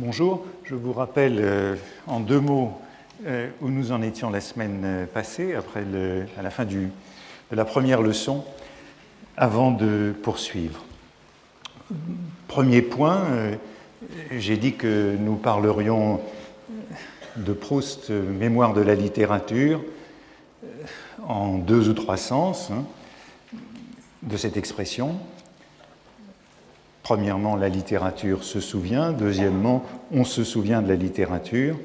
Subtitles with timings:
[0.00, 1.74] Bonjour, je vous rappelle euh,
[2.06, 2.80] en deux mots
[3.26, 5.82] euh, où nous en étions la semaine euh, passée, après
[6.38, 6.86] à la fin de
[7.50, 8.44] la première leçon,
[9.36, 10.84] avant de poursuivre.
[12.46, 13.24] Premier point,
[14.30, 16.20] j'ai dit que nous parlerions
[17.36, 19.82] de Proust, mémoire de la littérature,
[21.26, 22.84] en deux ou trois sens hein,
[24.22, 25.18] de cette expression.
[27.08, 29.12] Premièrement, la littérature se souvient.
[29.12, 29.82] Deuxièmement,
[30.12, 31.78] on se souvient de la littérature.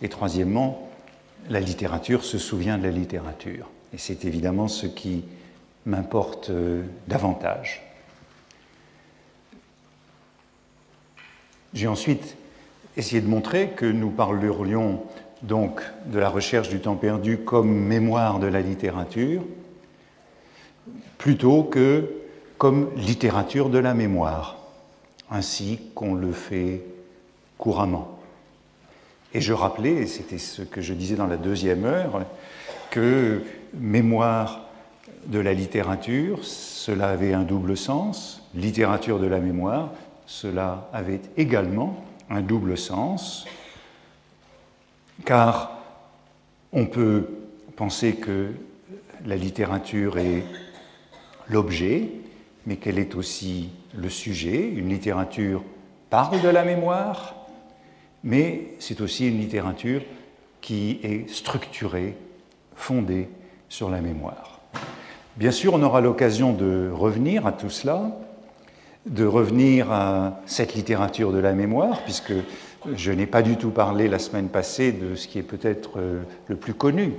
[0.00, 0.88] Et troisièmement,
[1.50, 3.68] la littérature se souvient de la littérature.
[3.92, 5.24] Et c'est évidemment ce qui
[5.84, 7.82] m'importe euh, davantage.
[11.74, 12.34] J'ai ensuite
[12.96, 15.02] essayé de montrer que nous parlerions
[15.42, 19.42] donc de la recherche du temps perdu comme mémoire de la littérature,
[21.18, 22.23] plutôt que
[22.64, 24.56] comme littérature de la mémoire,
[25.30, 26.82] ainsi qu'on le fait
[27.58, 28.18] couramment.
[29.34, 32.22] Et je rappelais, et c'était ce que je disais dans la deuxième heure,
[32.90, 33.42] que
[33.74, 34.62] mémoire
[35.26, 39.90] de la littérature, cela avait un double sens, littérature de la mémoire,
[40.24, 43.44] cela avait également un double sens,
[45.26, 45.82] car
[46.72, 47.28] on peut
[47.76, 48.52] penser que
[49.26, 50.44] la littérature est
[51.50, 52.23] l'objet,
[52.66, 54.68] mais qu'elle est aussi le sujet.
[54.68, 55.62] Une littérature
[56.10, 57.34] parle de la mémoire,
[58.22, 60.02] mais c'est aussi une littérature
[60.60, 62.16] qui est structurée,
[62.74, 63.28] fondée
[63.68, 64.60] sur la mémoire.
[65.36, 68.16] Bien sûr, on aura l'occasion de revenir à tout cela,
[69.06, 72.32] de revenir à cette littérature de la mémoire, puisque
[72.94, 76.22] je n'ai pas du tout parlé la semaine passée de ce qui est peut-être euh,
[76.48, 77.12] le plus connu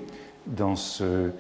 [0.48, 1.32] dans ce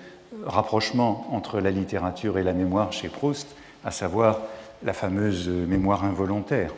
[0.45, 3.55] rapprochement entre la littérature et la mémoire chez Proust,
[3.85, 4.41] à savoir
[4.83, 6.73] la fameuse mémoire involontaire.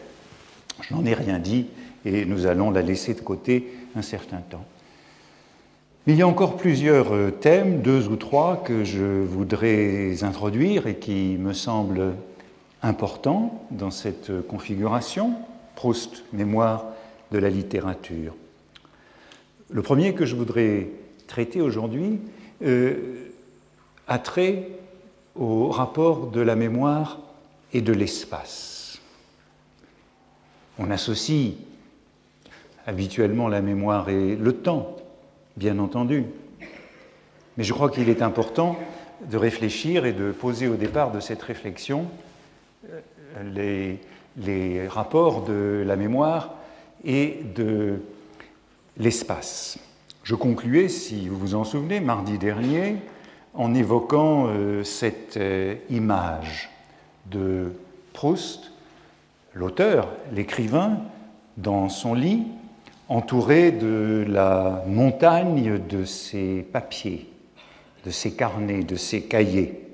[0.81, 1.67] Je n'en ai rien dit
[2.05, 4.65] et nous allons la laisser de côté un certain temps.
[6.05, 10.95] Il y a encore plusieurs euh, thèmes, deux ou trois, que je voudrais introduire et
[10.95, 12.13] qui me semblent
[12.81, 15.33] importants dans cette configuration.
[15.75, 16.85] Proust, mémoire
[17.31, 18.35] de la littérature.
[19.69, 20.87] Le premier que je voudrais
[21.27, 22.21] traiter aujourd'hui
[22.63, 23.27] euh,
[24.07, 24.69] a trait
[25.37, 27.19] au rapport de la mémoire
[27.73, 28.99] et de l'espace.
[30.79, 31.53] On associe
[32.85, 34.95] habituellement la mémoire et le temps,
[35.57, 36.25] bien entendu,
[37.57, 38.77] mais je crois qu'il est important
[39.29, 42.05] de réfléchir et de poser au départ de cette réflexion
[42.89, 42.99] euh,
[43.53, 43.99] les,
[44.37, 46.53] les rapports de la mémoire
[47.03, 47.99] et de
[48.97, 49.79] l'espace.
[50.23, 52.97] Je concluais, si vous vous en souvenez, mardi dernier,
[53.57, 56.69] en évoquant euh, cette euh, image
[57.25, 57.73] de
[58.13, 58.71] Proust,
[59.53, 60.99] l'auteur, l'écrivain,
[61.57, 62.45] dans son lit,
[63.09, 67.27] entouré de la montagne de ses papiers,
[68.05, 69.89] de ses carnets, de ses cahiers.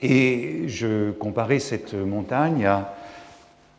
[0.00, 2.94] Et je comparais cette montagne à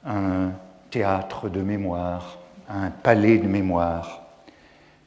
[0.05, 0.51] un
[0.91, 2.37] théâtre de mémoire,
[2.69, 4.23] à un palais de mémoire,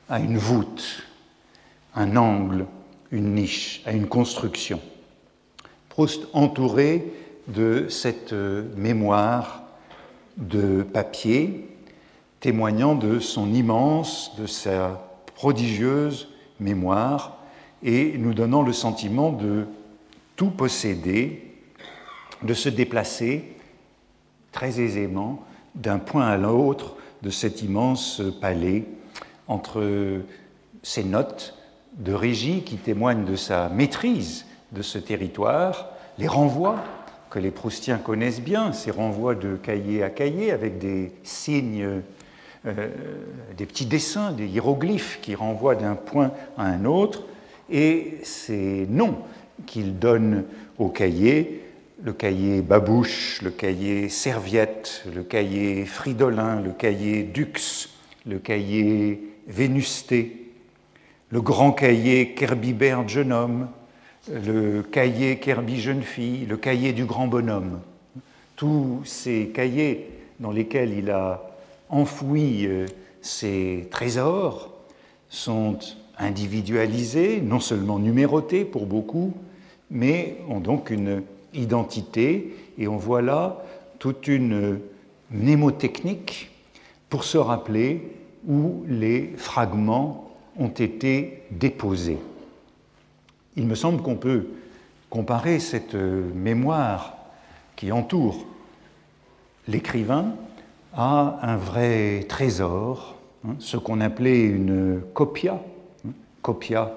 [0.09, 1.05] à une voûte,
[1.95, 2.67] un angle,
[3.13, 4.81] une niche, à une construction.
[5.89, 7.13] Proust entouré
[7.49, 9.63] de cette mémoire
[10.37, 11.69] de papier,
[12.41, 16.29] témoignant de son immense, de sa prodigieuse
[16.59, 17.39] mémoire,
[17.83, 19.67] et nous donnant le sentiment de
[20.37, 21.55] tout posséder,
[22.43, 23.45] de se déplacer
[24.53, 25.43] très aisément
[25.75, 28.85] d'un point à l'autre de cet immense palais,
[29.47, 30.23] entre
[30.83, 31.60] ces notes
[31.99, 36.77] de régie qui témoignent de sa maîtrise de ce territoire, les renvois
[37.31, 42.03] que les Proustiens connaissent bien, ces renvois de cahier à cahier avec des signes,
[42.67, 42.89] euh,
[43.57, 47.25] des petits dessins, des hiéroglyphes qui renvoient d'un point à un autre,
[47.71, 49.19] et ces noms
[49.67, 50.45] qu'il donne
[50.79, 51.63] au cahier
[52.03, 57.91] le cahier Babouche, le cahier Serviette, le cahier Fridolin, le cahier Dux,
[58.27, 60.50] le cahier Vénusté,
[61.31, 63.69] le grand cahier Kerbibert jeune homme,
[64.29, 67.81] le cahier Kerby jeune fille, le cahier du grand bonhomme.
[68.57, 70.11] Tous ces cahiers
[70.41, 71.43] dans lesquels il a
[71.89, 72.87] enfoui euh,
[73.23, 74.71] ses trésors
[75.29, 75.79] sont
[76.19, 79.33] individualisés, non seulement numérotés pour beaucoup,
[79.91, 81.23] mais ont donc une
[81.55, 83.63] identité, et on voit là
[83.99, 84.81] toute une
[85.31, 86.51] mnémotechnique
[87.09, 88.03] pour se rappeler
[88.47, 92.19] où les fragments ont été déposés.
[93.57, 94.49] Il me semble qu'on peut
[95.09, 97.17] comparer cette mémoire
[97.77, 98.47] qui entoure
[99.69, 100.35] l'écrivain
[100.95, 103.17] à un vrai trésor,
[103.47, 105.63] hein, ce qu'on appelait une copia,
[106.07, 106.11] hein,
[106.43, 106.93] copia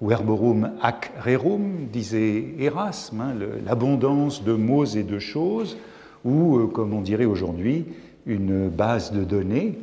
[0.00, 3.34] verborum ac rerum, disait Erasme, hein,
[3.64, 5.76] l'abondance de mots et de choses,
[6.24, 7.86] ou, euh, comme on dirait aujourd'hui,
[8.26, 9.78] une base de données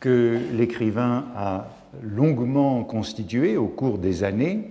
[0.00, 1.68] que l'écrivain a
[2.02, 4.70] longuement constituée au cours des années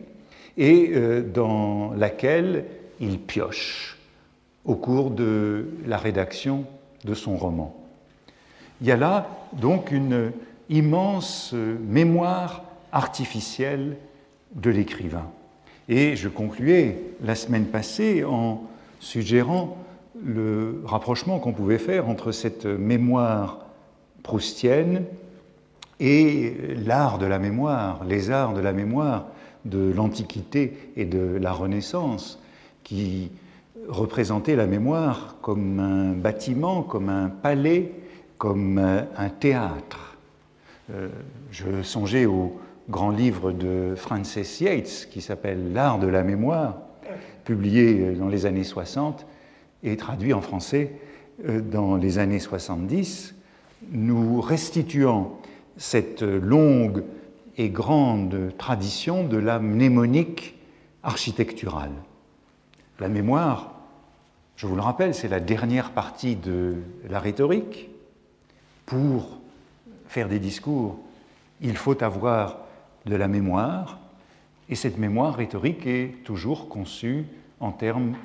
[0.57, 2.65] et euh, dans laquelle
[2.99, 3.97] il pioche
[4.63, 6.65] au cours de la rédaction
[7.03, 7.75] de son roman.
[8.81, 10.31] Il y a là donc une
[10.69, 13.97] immense mémoire artificielle
[14.55, 15.29] de l'écrivain.
[15.87, 18.63] Et je concluais la semaine passée en
[18.99, 19.77] suggérant
[20.23, 23.65] le rapprochement qu'on pouvait faire entre cette mémoire
[24.23, 25.03] proustienne
[25.99, 26.53] et
[26.85, 29.27] l'art de la mémoire, les arts de la mémoire
[29.65, 32.39] de l'Antiquité et de la Renaissance,
[32.83, 33.31] qui
[33.87, 37.91] représentaient la mémoire comme un bâtiment, comme un palais,
[38.37, 40.17] comme un théâtre.
[40.93, 41.07] Euh,
[41.51, 42.59] je songeais au
[42.89, 46.77] grand livre de Francis Yates qui s'appelle L'art de la mémoire,
[47.43, 49.25] publié dans les années 60
[49.83, 50.93] et traduit en français
[51.47, 53.35] euh, dans les années 70,
[53.91, 55.39] nous restituant
[55.77, 57.03] cette longue
[57.57, 60.55] et grande tradition de la mnémonique
[61.03, 61.93] architecturale.
[62.99, 63.73] La mémoire,
[64.55, 66.75] je vous le rappelle, c'est la dernière partie de
[67.09, 67.89] la rhétorique.
[68.85, 69.39] Pour
[70.07, 70.97] faire des discours,
[71.61, 72.59] il faut avoir
[73.05, 73.99] de la mémoire,
[74.69, 77.25] et cette mémoire rhétorique est toujours conçue
[77.59, 78.15] en termes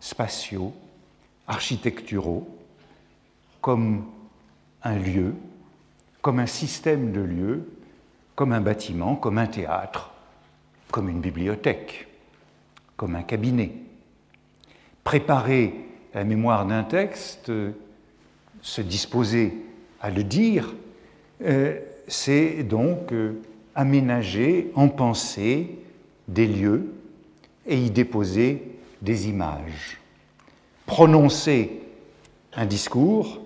[0.00, 0.72] spatiaux,
[1.46, 2.46] architecturaux,
[3.60, 4.04] comme
[4.82, 5.34] un lieu,
[6.26, 7.68] comme un système de lieux,
[8.34, 10.10] comme un bâtiment, comme un théâtre,
[10.90, 12.08] comme une bibliothèque,
[12.96, 13.70] comme un cabinet.
[15.04, 15.72] Préparer
[16.14, 17.52] la mémoire d'un texte,
[18.60, 19.54] se disposer
[20.00, 20.74] à le dire,
[21.44, 21.78] euh,
[22.08, 23.40] c'est donc euh,
[23.76, 25.78] aménager en pensée
[26.26, 26.92] des lieux
[27.68, 28.64] et y déposer
[29.00, 30.00] des images.
[30.86, 31.82] Prononcer
[32.52, 33.40] un discours,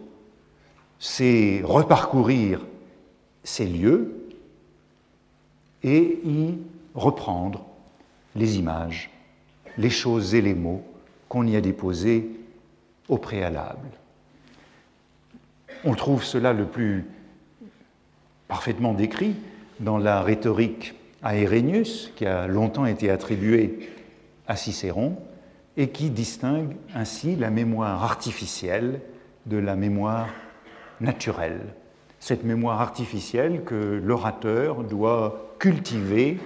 [0.99, 2.62] c'est reparcourir
[3.50, 4.14] ces lieux
[5.82, 6.58] et y
[6.94, 7.67] reprendre
[8.37, 9.11] les images,
[9.76, 10.85] les choses et les mots
[11.29, 12.31] qu'on y a déposés
[13.08, 13.88] au préalable.
[15.85, 17.06] On trouve cela le plus
[18.47, 19.35] parfaitement décrit
[19.81, 23.91] dans la rhétorique à Irénius, qui a longtemps été attribuée
[24.46, 25.17] à Cicéron,
[25.76, 29.00] et qui distingue ainsi la mémoire artificielle
[29.46, 30.29] de la mémoire
[31.00, 31.75] naturelle.
[32.20, 36.38] Cette mémoire artificielle que l'orateur doit cultiver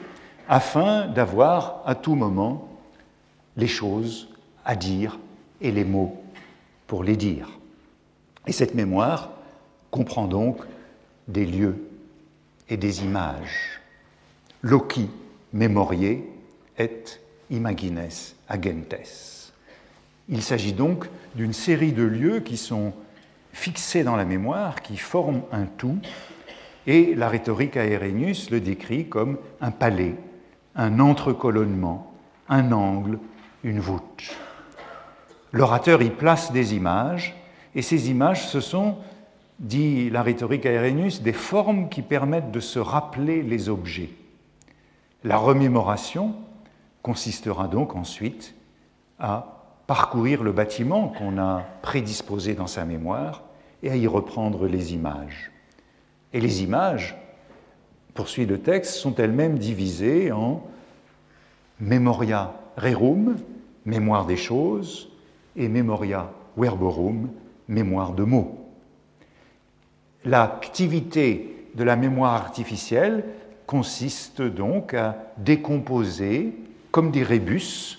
[0.49, 2.69] afin d'avoir à tout moment
[3.57, 4.29] les choses
[4.65, 5.19] à dire
[5.61, 6.23] et les mots
[6.87, 7.49] pour les dire.
[8.47, 9.31] Et cette mémoire
[9.91, 10.59] comprend donc
[11.29, 11.77] des lieux
[12.69, 13.81] et des images.
[14.63, 15.11] Loci
[15.53, 16.23] memoriae
[16.79, 17.05] et
[17.51, 18.09] imagines
[18.49, 18.95] agentes.
[20.29, 22.93] Il s'agit donc d'une série de lieux qui sont
[23.55, 25.99] fixés dans la mémoire, qui forment un tout,
[26.87, 27.87] et la rhétorique à
[28.51, 30.17] le décrit comme un palais,
[30.75, 32.13] un entrecolonnement,
[32.49, 33.19] un angle,
[33.63, 34.37] une voûte.
[35.53, 37.35] L'orateur y place des images,
[37.75, 38.99] et ces images, ce sont
[39.61, 40.73] dit la rhétorique à
[41.23, 44.11] des formes qui permettent de se rappeler les objets.
[45.23, 46.35] La remémoration
[47.03, 48.55] consistera donc ensuite
[49.21, 49.55] à
[49.87, 53.44] parcourir le bâtiment qu'on a prédisposé dans sa mémoire
[53.85, 55.53] et à y reprendre les images.
[56.33, 57.17] Et les images,
[58.15, 60.67] poursuit le texte, sont elles-mêmes divisées en
[61.79, 63.37] memoria rerum,
[63.87, 65.09] mémoire des choses,
[65.55, 67.29] et memoria verborum,
[67.69, 68.65] mémoire de mots
[70.25, 73.25] l'activité de la mémoire artificielle
[73.67, 76.55] consiste donc à décomposer,
[76.91, 77.99] comme des rébus,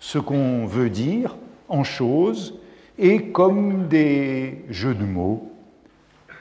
[0.00, 1.36] ce qu'on veut dire
[1.68, 2.58] en choses
[2.98, 5.52] et comme des jeux de mots,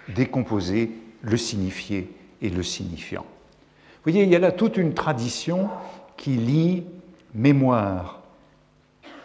[0.09, 0.91] décomposer
[1.21, 2.09] le signifié
[2.41, 3.25] et le signifiant.
[4.03, 5.69] Vous voyez, il y a là toute une tradition
[6.17, 6.83] qui lie
[7.33, 8.21] mémoire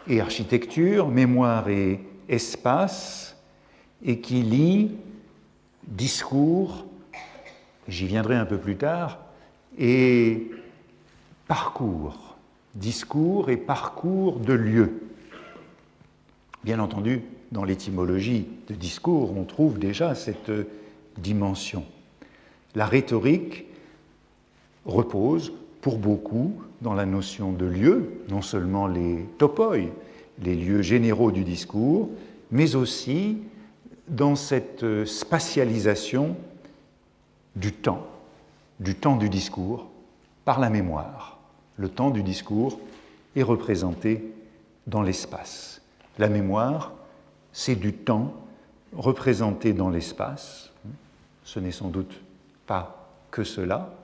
[0.08, 3.36] et architecture, mémoire et espace,
[4.04, 4.92] et qui lie
[5.86, 6.84] discours,
[7.88, 9.18] j'y viendrai un peu plus tard,
[9.78, 10.50] et
[11.48, 12.36] parcours,
[12.74, 15.02] discours et parcours de lieux.
[16.66, 20.50] Bien entendu, dans l'étymologie de discours, on trouve déjà cette
[21.16, 21.84] dimension.
[22.74, 23.66] La rhétorique
[24.84, 29.76] repose pour beaucoup dans la notion de lieu, non seulement les topoi,
[30.42, 32.10] les lieux généraux du discours,
[32.50, 33.38] mais aussi
[34.08, 36.34] dans cette spatialisation
[37.54, 38.08] du temps,
[38.80, 39.86] du temps du discours,
[40.44, 41.38] par la mémoire.
[41.76, 42.80] Le temps du discours
[43.36, 44.32] est représenté
[44.88, 45.75] dans l'espace.
[46.18, 46.92] La mémoire,
[47.52, 48.34] c'est du temps
[48.94, 50.72] représenté dans l'espace.
[51.44, 52.20] Ce n'est sans doute
[52.66, 53.94] pas que cela,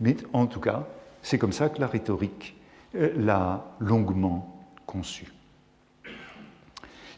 [0.00, 0.86] mais en tout cas,
[1.22, 2.56] c'est comme ça que la rhétorique
[2.94, 5.32] euh, l'a longuement conçue.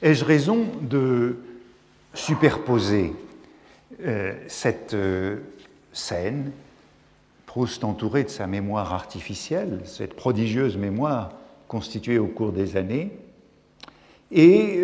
[0.02, 1.38] Ai-je raison de
[2.12, 3.14] superposer
[4.02, 5.38] euh, cette euh,
[5.92, 6.52] scène,
[7.46, 11.32] Proust entouré de sa mémoire artificielle, cette prodigieuse mémoire
[11.68, 13.16] constituée au cours des années,
[14.32, 14.82] et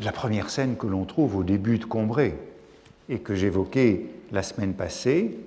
[0.00, 2.34] la première scène que l'on trouve au début de Combray
[3.08, 5.38] et que j'évoquais la semaine passée,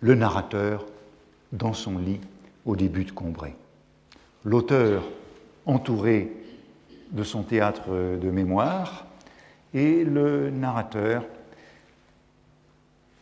[0.00, 0.86] le narrateur
[1.52, 2.20] dans son lit
[2.64, 3.54] au début de Combray.
[4.44, 5.04] L'auteur
[5.66, 6.32] entouré
[7.10, 7.90] de son théâtre
[8.20, 9.06] de mémoire
[9.74, 11.24] et le narrateur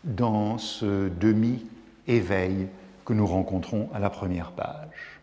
[0.05, 2.69] dans ce demi-éveil
[3.05, 5.20] que nous rencontrons à la première page.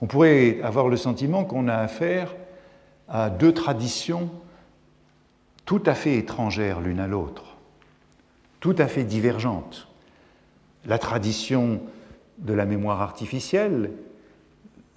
[0.00, 2.34] On pourrait avoir le sentiment qu'on a affaire
[3.08, 4.30] à deux traditions
[5.66, 7.56] tout à fait étrangères l'une à l'autre,
[8.60, 9.88] tout à fait divergentes.
[10.86, 11.80] La tradition
[12.38, 13.92] de la mémoire artificielle,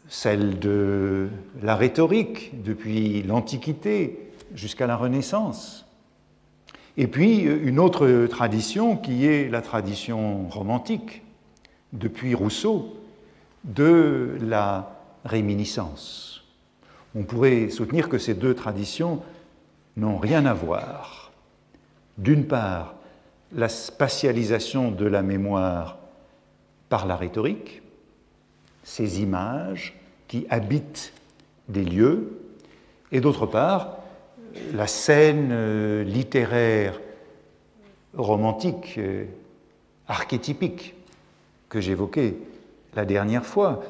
[0.07, 1.29] celle de
[1.61, 5.85] la rhétorique depuis l'Antiquité jusqu'à la Renaissance,
[6.95, 11.23] et puis une autre tradition qui est la tradition romantique,
[11.91, 12.95] depuis Rousseau,
[13.63, 14.92] de la
[15.25, 16.43] réminiscence.
[17.15, 19.21] On pourrait soutenir que ces deux traditions
[19.97, 21.31] n'ont rien à voir.
[22.17, 22.95] D'une part,
[23.51, 25.97] la spatialisation de la mémoire
[26.89, 27.81] par la rhétorique,
[28.83, 29.95] ces images
[30.27, 31.13] qui habitent
[31.69, 32.39] des lieux,
[33.11, 33.97] et d'autre part,
[34.73, 36.99] la scène euh, littéraire
[38.15, 39.25] romantique, euh,
[40.07, 40.95] archétypique,
[41.69, 42.35] que j'évoquais
[42.95, 43.83] la dernière fois,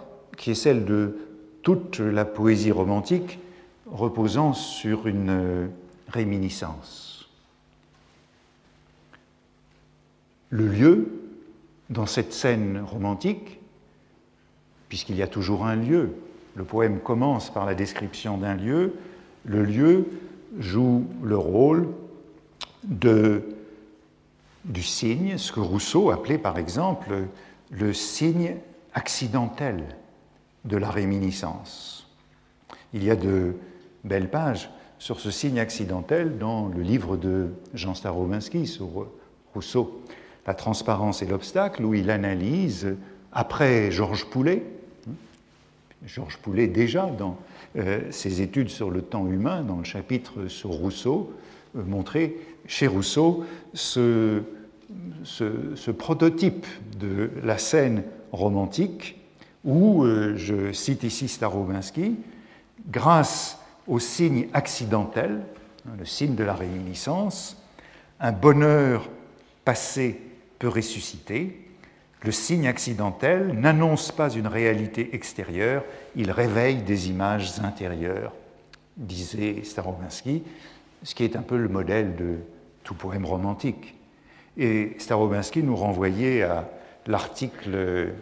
[0.44, 1.16] qui est celle de
[1.62, 3.40] toute la poésie romantique
[3.90, 5.68] reposant sur une euh,
[6.10, 7.30] réminiscence.
[10.50, 11.22] Le lieu,
[11.90, 13.62] dans cette scène romantique,
[14.90, 16.10] puisqu'il y a toujours un lieu,
[16.56, 18.96] le poème commence par la description d'un lieu,
[19.46, 20.08] le lieu
[20.60, 21.88] joue le rôle
[22.84, 27.14] du signe, ce que Rousseau appelait par exemple
[27.72, 28.58] le signe
[28.94, 29.86] accidentel
[30.66, 32.08] de la réminiscence.
[32.94, 33.56] Il y a de
[34.04, 39.08] belles pages sur ce signe accidentel dans le livre de Jean Starobinski sur
[39.54, 40.02] Rousseau,
[40.48, 42.96] La transparence et l'obstacle, où il analyse,
[43.32, 44.64] après Georges Poulet,
[46.06, 47.38] Georges Poulet déjà dans
[47.78, 51.34] euh, ses études sur le temps humain, dans le chapitre sur Rousseau,
[51.76, 54.42] euh, montrer chez Rousseau ce,
[55.98, 56.66] prototype
[57.00, 59.23] de la scène romantique
[59.64, 62.18] où, euh, je cite ici Starobinski,
[62.90, 65.42] grâce au signe accidentel,
[65.88, 67.58] hein, le signe de la réminiscence,
[68.20, 69.10] un bonheur
[69.66, 70.20] passé
[70.60, 71.60] peut ressusciter.
[72.22, 75.84] Le signe accidentel n'annonce pas une réalité extérieure,
[76.16, 78.34] il réveille des images intérieures,
[78.96, 80.44] disait Starobinski,
[81.04, 82.38] ce qui est un peu le modèle de
[82.84, 83.96] tout poème romantique.
[84.58, 86.70] Et Starobinski nous renvoyait à
[87.08, 88.14] l'article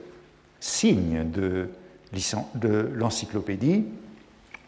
[0.62, 1.70] signe de,
[2.94, 3.84] l'encyclopédie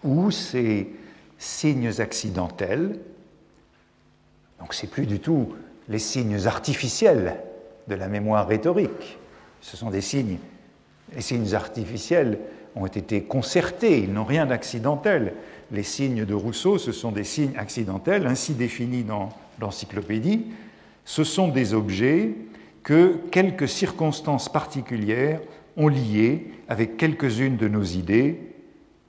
[0.04, 0.90] où ces
[1.38, 3.00] signes accidentels,
[4.60, 5.54] donc c'est plus du tout
[5.88, 7.38] les signes artificiels
[7.88, 9.18] de la mémoire rhétorique,
[9.62, 10.40] ce sont des signes,
[11.16, 12.40] les signes artificiels
[12.76, 15.34] ont été concertés, ils n'ont rien d'accidentel.
[15.72, 20.48] Les signes de Rousseau, ce sont des signes accidentels, ainsi définis dans l'encyclopédie.
[21.06, 22.34] Ce sont des objets
[22.84, 25.40] que quelques circonstances particulières
[25.78, 28.40] ont lié avec quelques-unes de nos idées,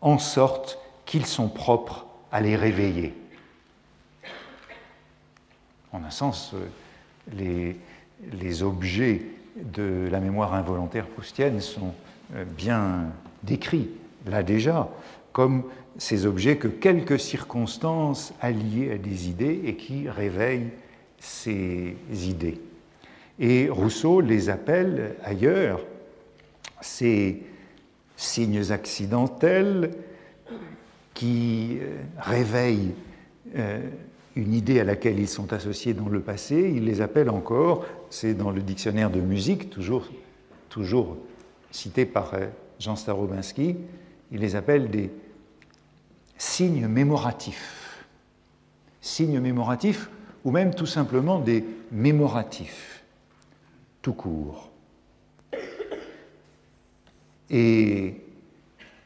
[0.00, 3.14] en sorte qu'ils sont propres à les réveiller.
[5.92, 7.72] En un sens, euh,
[8.32, 9.22] les, objets
[9.56, 11.94] de la mémoire involontaire proustienne sont
[12.34, 13.06] euh, bien
[13.44, 13.90] décrits,
[14.26, 14.88] là déjà,
[15.32, 15.64] comme
[15.96, 20.70] ces objets que quelques circonstances alliées à des idées et qui réveillent
[21.18, 22.60] ces idées.
[23.38, 25.80] Et Rousseau les appelle ailleurs
[26.84, 27.42] ces
[28.16, 29.90] signes accidentels
[31.14, 32.94] qui euh, réveillent
[33.56, 33.80] euh,
[34.36, 38.34] une idée à laquelle ils sont associés dans le passé, il les appelle encore, c'est
[38.34, 40.08] dans le dictionnaire de musique, toujours,
[40.68, 41.16] toujours
[41.70, 42.46] cité par euh,
[42.78, 43.76] Jean Starobinski,
[44.30, 45.10] il les appelle des
[46.36, 48.04] signes mémoratifs.
[49.00, 50.10] signes mémoratifs
[50.44, 53.04] ou même tout simplement des mémoratifs,
[54.02, 54.73] tout court.
[57.50, 58.20] Et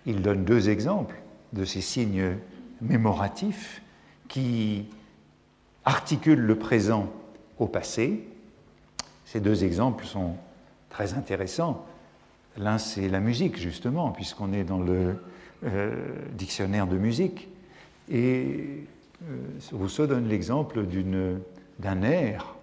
[0.06, 1.16] il donne deux exemples
[1.52, 2.36] de ces signes
[2.80, 3.82] mémoratifs
[4.28, 4.86] qui
[5.84, 7.10] articulent le présent
[7.58, 8.26] au passé.
[9.24, 10.36] Ces deux exemples sont
[10.90, 11.86] très intéressants.
[12.56, 15.16] L'un, c'est la musique, justement, puisqu'on est dans le
[15.64, 15.94] euh,
[16.32, 17.48] dictionnaire de musique.
[18.10, 18.84] Et
[19.28, 19.36] euh,
[19.72, 20.84] Rousseau donne l'exemple
[21.78, 22.56] d'un air,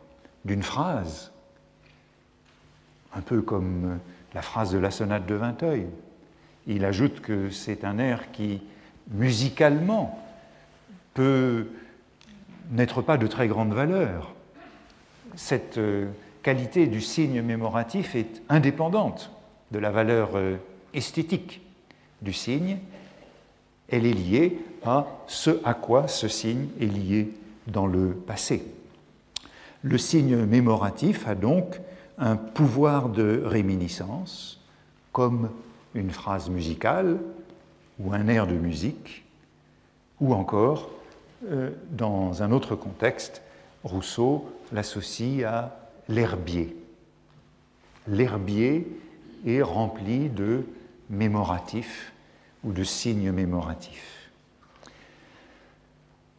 [0.43, 1.31] d'une phrase,
[3.13, 3.99] un peu comme
[4.35, 5.87] la phrase de la sonate de Vinteuil.
[6.67, 8.61] Il ajoute que c'est un air qui,
[9.11, 10.21] musicalement,
[11.13, 11.67] peut
[12.71, 14.33] n'être pas de très grande valeur.
[15.35, 16.07] Cette euh,
[16.43, 19.31] qualité du signe mémoratif est indépendante
[19.71, 20.57] de la valeur euh,
[20.93, 21.61] esthétique
[22.21, 22.79] du signe.
[23.87, 27.31] Elle est liée à ce à quoi ce signe est lié
[27.67, 28.65] dans le passé.
[29.81, 31.79] Le signe mémoratif a donc
[32.17, 34.61] un pouvoir de réminiscence,
[35.11, 35.49] comme
[35.93, 37.17] une phrase musicale
[37.99, 39.25] ou un air de musique,
[40.19, 40.89] ou encore,
[41.49, 43.41] euh, dans un autre contexte,
[43.83, 45.77] Rousseau l'associe à
[46.09, 46.75] l'herbier.
[48.07, 48.87] L'herbier
[49.45, 50.63] est rempli de
[51.09, 52.13] mémoratifs
[52.63, 54.31] ou de signes mémoratifs.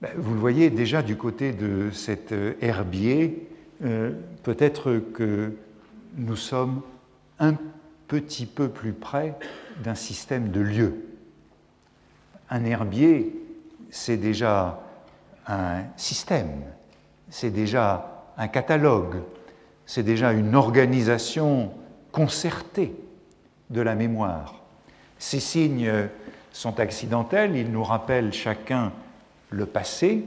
[0.03, 3.49] Ben, vous le voyez déjà du côté de cet euh, herbier,
[3.85, 5.53] euh, peut-être que
[6.17, 6.83] nous sommes
[7.39, 7.55] un
[8.09, 9.37] petit peu plus près
[9.83, 11.05] d'un système de lieux.
[12.49, 13.35] Un herbier,
[13.91, 14.81] c'est déjà
[15.47, 16.63] un système,
[17.29, 19.17] c'est déjà un catalogue,
[19.85, 21.73] c'est déjà une organisation
[22.13, 22.95] concertée
[23.71, 24.63] de la mémoire.
[25.19, 26.09] Ces signes
[26.53, 28.93] sont accidentels, ils nous rappellent chacun
[29.51, 30.25] le passé,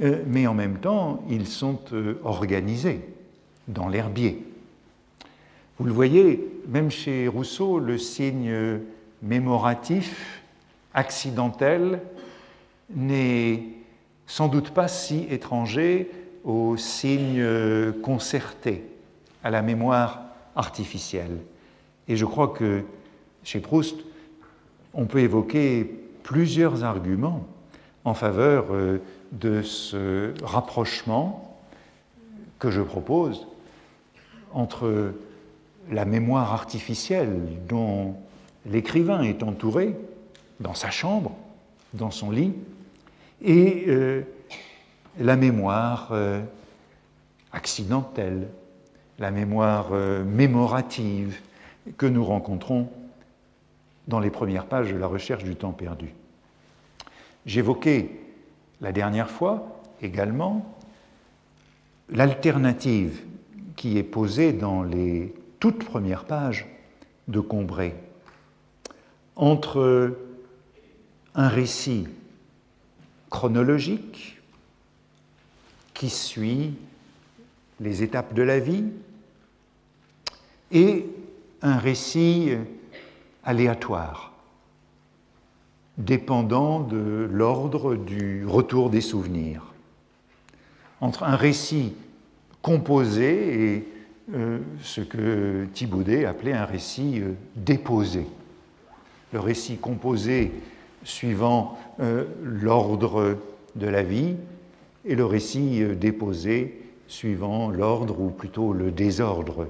[0.00, 3.00] euh, mais en même temps, ils sont euh, organisés
[3.68, 4.53] dans l'herbier.
[5.78, 8.78] Vous le voyez, même chez Rousseau, le signe
[9.22, 10.40] mémoratif,
[10.94, 12.00] accidentel,
[12.94, 13.62] n'est
[14.26, 16.10] sans doute pas si étranger
[16.44, 17.44] au signe
[18.02, 18.84] concerté,
[19.42, 20.22] à la mémoire
[20.54, 21.38] artificielle.
[22.06, 22.82] Et je crois que
[23.42, 23.96] chez Proust,
[24.92, 25.90] on peut évoquer
[26.22, 27.46] plusieurs arguments
[28.04, 28.98] en faveur euh,
[29.32, 31.58] de ce rapprochement
[32.58, 33.46] que je propose
[34.52, 35.12] entre
[35.90, 38.16] la mémoire artificielle dont
[38.66, 39.96] l'écrivain est entouré
[40.60, 41.32] dans sa chambre,
[41.92, 42.54] dans son lit,
[43.42, 44.22] et euh,
[45.18, 46.40] la mémoire euh,
[47.52, 48.48] accidentelle,
[49.18, 51.40] la mémoire euh, mémorative
[51.96, 52.88] que nous rencontrons
[54.08, 56.12] dans les premières pages de la recherche du temps perdu.
[57.46, 58.10] J'évoquais
[58.80, 60.74] la dernière fois également
[62.08, 63.22] l'alternative
[63.76, 65.34] qui est posée dans les
[65.64, 66.66] toutes premières pages
[67.26, 67.94] de Combray
[69.34, 70.14] entre
[71.34, 72.06] un récit
[73.30, 74.42] chronologique
[75.94, 76.74] qui suit
[77.80, 78.84] les étapes de la vie
[80.70, 81.06] et
[81.62, 82.50] un récit
[83.42, 84.34] aléatoire,
[85.96, 89.72] dépendant de l'ordre du retour des souvenirs.
[91.00, 91.94] Entre un récit
[92.60, 93.93] composé et
[94.32, 98.26] ce que Thibaudet appelait un récit euh, déposé.
[99.32, 100.52] Le récit composé
[101.02, 103.38] suivant euh, l'ordre
[103.74, 104.36] de la vie
[105.04, 109.68] et le récit déposé suivant l'ordre ou plutôt le désordre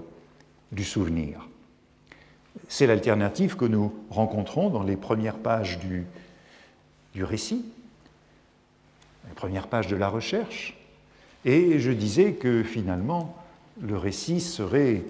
[0.71, 1.49] du souvenir.
[2.69, 6.05] C'est l'alternative que nous rencontrons dans les premières pages du,
[7.14, 7.64] du récit,
[9.29, 10.77] les premières pages de la recherche.
[11.45, 13.35] Et je disais que finalement,
[13.81, 15.03] le récit serait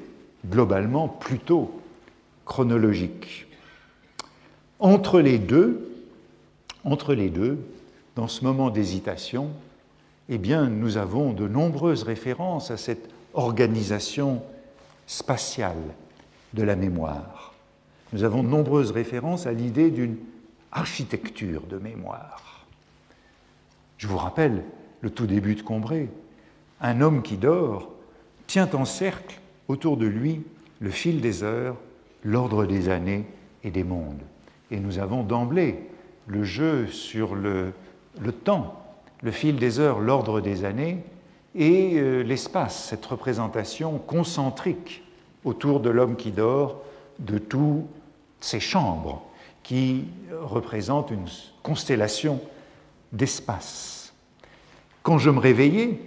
[0.48, 1.80] globalement plutôt
[2.44, 3.46] chronologique.
[4.78, 5.90] Entre les deux,
[6.84, 7.58] entre les deux,
[8.16, 9.50] dans ce moment d'hésitation,
[10.28, 14.42] eh bien, nous avons de nombreuses références à cette organisation
[15.06, 15.94] spatiale
[16.54, 17.54] de la mémoire.
[18.12, 20.16] Nous avons de nombreuses références à l'idée d'une
[20.72, 22.66] architecture de mémoire.
[23.98, 24.62] Je vous rappelle
[25.00, 26.08] le tout début de Combray.
[26.80, 27.93] Un homme qui dort
[28.46, 30.42] tient en cercle autour de lui
[30.80, 31.76] le fil des heures,
[32.24, 33.24] l'ordre des années
[33.62, 34.22] et des mondes.
[34.70, 35.78] Et nous avons d'emblée
[36.26, 37.72] le jeu sur le,
[38.44, 38.80] temps
[39.22, 40.98] le fil des heures, l'ordre des années,
[41.54, 45.02] et euh, l'espace, cette représentation concentrique
[45.44, 46.82] autour de l'homme qui dort
[47.18, 47.84] de toutes
[48.40, 49.22] ces chambres
[49.62, 50.04] qui
[50.42, 51.26] représentent une
[51.62, 52.40] constellation
[53.12, 54.12] d'espace.
[55.02, 56.00] Quand je me réveillais,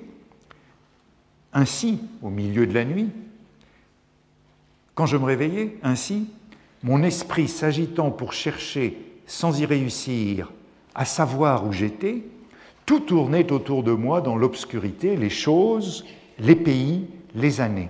[1.54, 3.10] ainsi, au milieu de la nuit,
[4.96, 6.30] quand je me réveillais, ainsi,
[6.84, 10.52] mon esprit s'agitant pour chercher, sans y réussir,
[10.96, 12.24] à savoir où j'étais,
[12.86, 16.06] tout tournait autour de moi dans l'obscurité, les choses,
[16.40, 17.90] les pays, les années.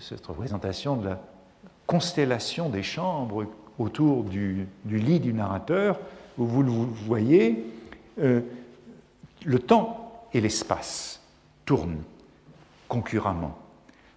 [0.00, 1.20] Cette représentation de la
[1.86, 3.46] constellation des chambres
[3.78, 5.98] autour du, lit du narrateur,
[6.38, 7.66] où vous le voyez,
[8.20, 8.40] euh,
[9.44, 11.21] le temps et l'espace
[11.72, 12.02] tournent
[12.86, 13.56] concurremment.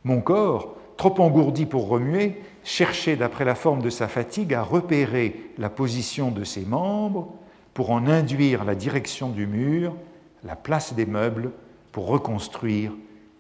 [0.04, 5.52] Mon corps, trop engourdi pour remuer, cherchait, d'après la forme de sa fatigue, à repérer
[5.58, 7.34] la position de ses membres
[7.74, 9.96] pour en induire la direction du mur,
[10.44, 11.52] la place des meubles,
[11.94, 12.92] pour reconstruire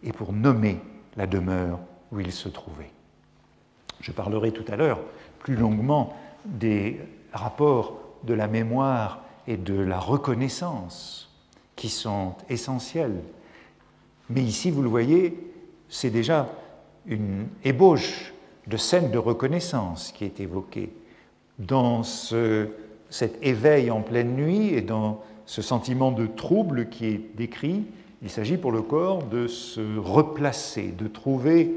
[0.02, 0.80] et pour nommer
[1.18, 1.80] la demeure
[2.14, 2.92] où il se trouvait.
[4.00, 5.02] Je parlerai tout à l'heure
[5.40, 7.02] plus longuement des
[7.34, 11.30] rapports de la mémoire et de la reconnaissance
[11.76, 13.22] qui sont essentiels.
[14.30, 15.38] Mais ici, vous le voyez,
[15.90, 16.50] c'est déjà
[17.08, 18.34] une ébauche
[18.68, 20.92] de scène de reconnaissance qui est évoquée.
[21.60, 22.70] Dans ce,
[23.10, 27.84] cet éveil en pleine nuit et dans ce sentiment de trouble qui est décrit,
[28.22, 31.72] il s'agit pour le corps de se replacer, de, trouver,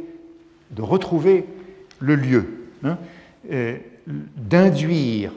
[0.71, 1.45] de retrouver
[2.01, 2.97] le lieu, hein,
[3.53, 5.33] euh, d'induire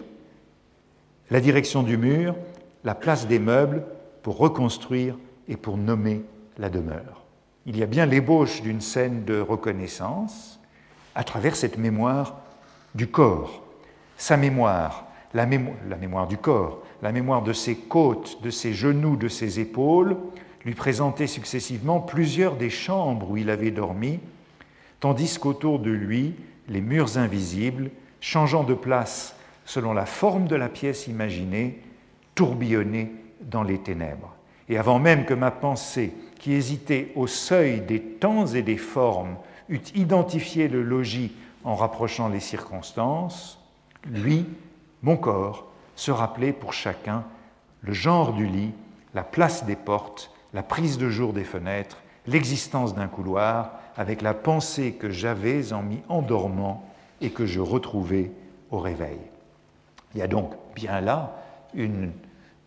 [1.29, 2.35] la direction du mur,
[2.83, 3.83] la place des meubles
[4.23, 5.17] pour reconstruire
[5.49, 6.21] et pour nommer
[6.57, 7.23] la demeure.
[7.65, 10.59] Il y a bien l'ébauche d'une scène de reconnaissance
[11.15, 12.37] à travers cette mémoire
[12.95, 13.63] du corps.
[14.17, 19.15] Sa mémoire, la, la mémoire du corps, la mémoire de ses côtes, de ses genoux,
[19.15, 20.17] de ses épaules,
[20.65, 24.19] lui présentait successivement plusieurs des chambres où il avait dormi,
[24.99, 26.35] tandis qu'autour de lui,
[26.67, 29.35] les murs invisibles, changeant de place
[29.65, 31.79] selon la forme de la pièce imaginée,
[32.35, 33.11] tourbillonnaient
[33.41, 34.35] dans les ténèbres.
[34.71, 39.35] Et avant même que ma pensée, qui hésitait au seuil des temps et des formes,
[39.67, 41.33] eût identifié le logis
[41.65, 43.59] en rapprochant les circonstances,
[44.09, 44.45] lui,
[45.03, 47.25] mon corps, se rappelait pour chacun
[47.81, 48.71] le genre du lit,
[49.13, 54.33] la place des portes, la prise de jour des fenêtres, l'existence d'un couloir, avec la
[54.33, 58.31] pensée que j'avais en m'y endormant et que je retrouvais
[58.71, 59.19] au réveil.
[60.15, 61.35] Il y a donc bien là
[61.73, 62.13] une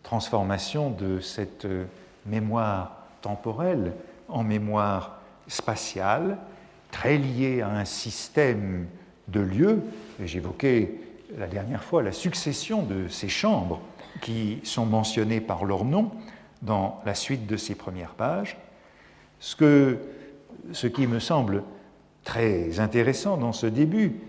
[0.05, 1.87] transformation de cette euh,
[2.27, 3.93] mémoire temporelle
[4.29, 6.39] en mémoire spatiale,
[6.93, 8.87] très liée à un système
[9.29, 9.83] de lieux.
[10.23, 10.93] J'évoquais
[11.37, 13.81] la dernière fois la succession de ces chambres
[14.21, 16.13] qui sont mentionnées par leur nom
[16.63, 18.57] dans la suite de ces premières pages.
[19.41, 19.99] Ce, que,
[20.73, 21.65] ce qui me semble
[22.23, 24.21] très intéressant dans ce début,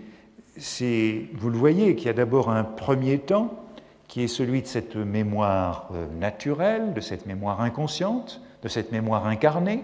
[0.58, 3.65] c'est, vous le voyez, qu'il y a d'abord un premier temps
[4.08, 9.26] qui est celui de cette mémoire euh, naturelle, de cette mémoire inconsciente, de cette mémoire
[9.26, 9.82] incarnée.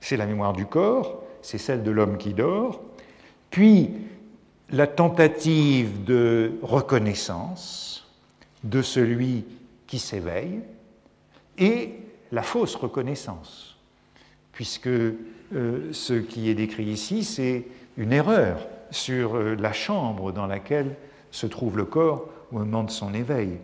[0.00, 2.80] C'est la mémoire du corps, c'est celle de l'homme qui dort.
[3.50, 3.90] Puis
[4.70, 8.10] la tentative de reconnaissance
[8.64, 9.44] de celui
[9.86, 10.60] qui s'éveille
[11.58, 11.94] et
[12.32, 13.76] la fausse reconnaissance,
[14.52, 17.66] puisque euh, ce qui est décrit ici, c'est
[17.98, 20.94] une erreur sur euh, la chambre dans laquelle
[21.30, 23.58] se trouve le corps au moment de son éveil.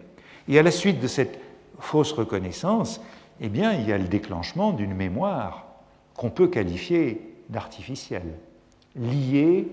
[0.48, 1.38] Et à la suite de cette
[1.78, 3.00] fausse reconnaissance,
[3.40, 5.66] eh bien, il y a le déclenchement d'une mémoire
[6.14, 8.34] qu'on peut qualifier d'artificielle,
[8.96, 9.68] liée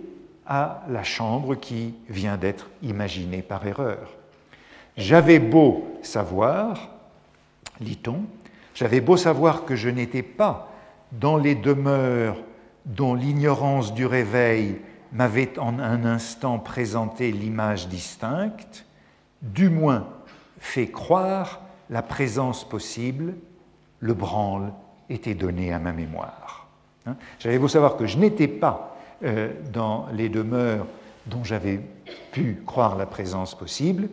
[0.45, 4.13] à la chambre qui vient d'être imaginée par erreur.
[4.97, 6.89] J'avais beau savoir,
[7.80, 8.21] lit-on,
[8.75, 10.71] j'avais beau savoir que je n'étais pas
[11.12, 12.38] dans les demeures
[12.86, 14.78] dont l'ignorance du réveil
[15.12, 18.86] m'avait en un instant présenté l'image distincte,
[19.41, 20.07] du moins
[20.59, 23.35] fait croire la présence possible,
[23.99, 24.73] le branle
[25.09, 26.67] était donné à ma mémoire.
[27.05, 27.15] Hein.
[27.39, 30.87] j'avais beau savoir que je n'étais pas euh, dans les demeures
[31.27, 31.79] dont j'avais
[32.31, 34.09] pu croire la présence possible,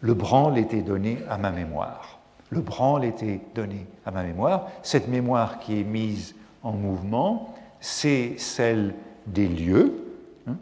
[0.00, 2.18] le branle était donné à ma mémoire.
[2.50, 4.68] Le branle était donné à ma mémoire.
[4.82, 8.94] Cette mémoire qui est mise en mouvement, c'est celle
[9.26, 9.94] des lieux.
[10.48, 10.56] Hein.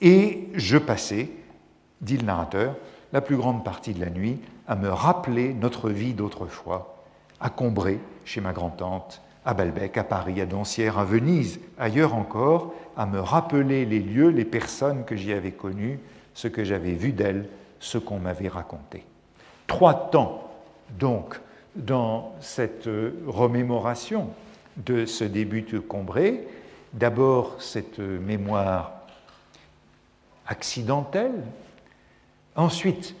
[0.00, 1.28] et je passais,
[2.00, 2.76] dit le narrateur,
[3.14, 6.96] la plus grande partie de la nuit à me rappeler notre vie d'autrefois,
[7.40, 12.74] à Combray, chez ma grand-tante, à Balbec, à Paris, à Doncières, à Venise, ailleurs encore,
[12.96, 16.00] à me rappeler les lieux, les personnes que j'y avais connues,
[16.34, 17.48] ce que j'avais vu d'elles,
[17.78, 19.04] ce qu'on m'avait raconté.
[19.68, 20.50] Trois temps,
[20.98, 21.40] donc,
[21.76, 22.88] dans cette
[23.26, 24.30] remémoration
[24.76, 26.46] de ce début de Combray.
[26.92, 28.92] D'abord, cette mémoire
[30.46, 31.44] accidentelle,
[32.56, 33.14] Ensuite,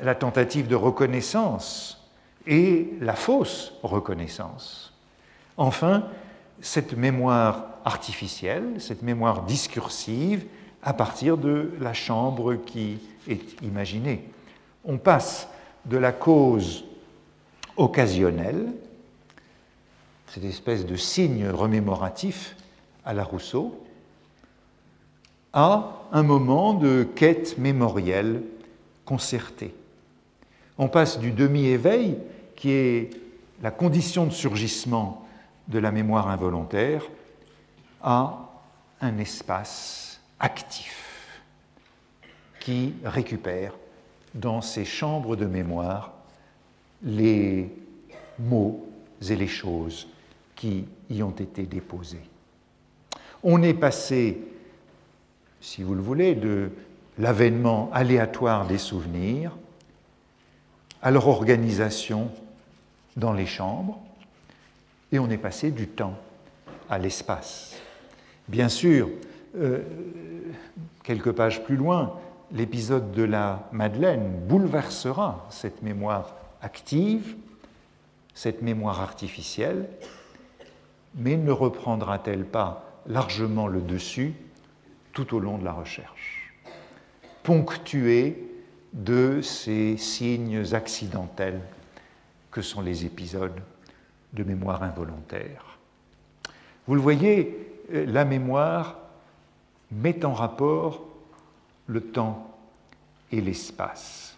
[0.00, 2.00] la tentative de reconnaissance
[2.46, 4.92] et la fausse reconnaissance.
[5.56, 6.04] Enfin,
[6.60, 10.44] cette mémoire artificielle, cette mémoire discursive,
[10.82, 14.28] à partir de la chambre qui est imaginée.
[14.84, 15.48] On passe
[15.86, 16.84] de la cause
[17.76, 18.72] occasionnelle,
[20.26, 22.56] cette espèce de signe remémoratif
[23.04, 23.80] à la Rousseau,
[25.52, 28.42] à un moment de quête mémorielle
[29.04, 29.74] concertée.
[30.78, 32.18] On passe du demi-éveil,
[32.56, 33.10] qui est
[33.62, 35.26] la condition de surgissement
[35.68, 37.04] de la mémoire involontaire,
[38.02, 38.50] à
[39.00, 41.40] un espace actif
[42.60, 43.74] qui récupère
[44.34, 46.12] dans ses chambres de mémoire
[47.02, 47.70] les
[48.38, 48.86] mots
[49.28, 50.08] et les choses
[50.56, 52.22] qui y ont été déposés.
[53.42, 54.40] On est passé,
[55.60, 56.70] si vous le voulez, de
[57.18, 59.52] l'avènement aléatoire des souvenirs
[61.02, 62.30] à leur organisation
[63.16, 64.00] dans les chambres,
[65.12, 66.16] et on est passé du temps
[66.90, 67.76] à l'espace.
[68.48, 69.08] Bien sûr,
[69.56, 69.82] euh,
[71.02, 72.18] quelques pages plus loin,
[72.50, 77.36] l'épisode de la Madeleine bouleversera cette mémoire active,
[78.34, 79.88] cette mémoire artificielle,
[81.14, 84.34] mais ne reprendra-t-elle pas largement le dessus
[85.12, 86.33] tout au long de la recherche,
[87.44, 88.50] ponctuée
[88.92, 91.60] de ces signes accidentels
[92.50, 93.60] que sont les épisodes
[94.32, 95.78] de mémoire involontaire.
[96.86, 98.98] Vous le voyez, euh, la mémoire
[99.92, 101.04] met en rapport
[101.86, 102.56] le temps
[103.30, 104.36] et l'espace.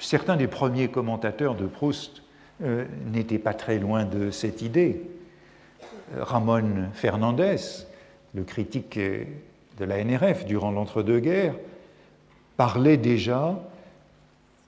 [0.00, 2.22] Certains des premiers commentateurs de Proust
[2.62, 5.02] euh, n'étaient pas très loin de cette idée.
[6.16, 7.56] Ramon Fernandez,
[8.34, 8.98] le critique
[9.78, 11.54] de la NRF durant l'entre-deux-guerres,
[12.56, 13.58] parlait déjà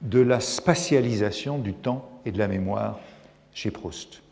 [0.01, 2.99] de la spatialisation du temps et de la mémoire
[3.53, 4.23] chez Proust.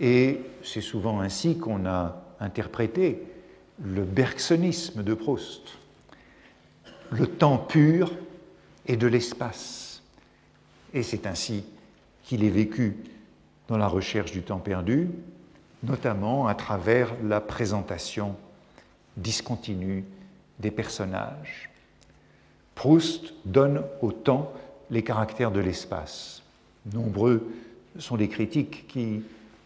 [0.00, 3.22] Et c'est souvent ainsi qu'on a interprété
[3.82, 5.78] le bergsonisme de Proust,
[7.10, 8.12] le temps pur
[8.86, 10.02] et de l'espace.
[10.94, 11.64] Et c'est ainsi
[12.24, 12.96] qu'il est vécu
[13.68, 15.08] dans la recherche du temps perdu,
[15.82, 18.34] notamment à travers la présentation
[19.18, 20.04] discontinue
[20.58, 21.70] des personnages.
[22.74, 24.52] Proust donne au temps
[24.90, 26.42] les caractères de l'espace.
[26.92, 27.46] Nombreux
[27.98, 29.22] sont les critiques qui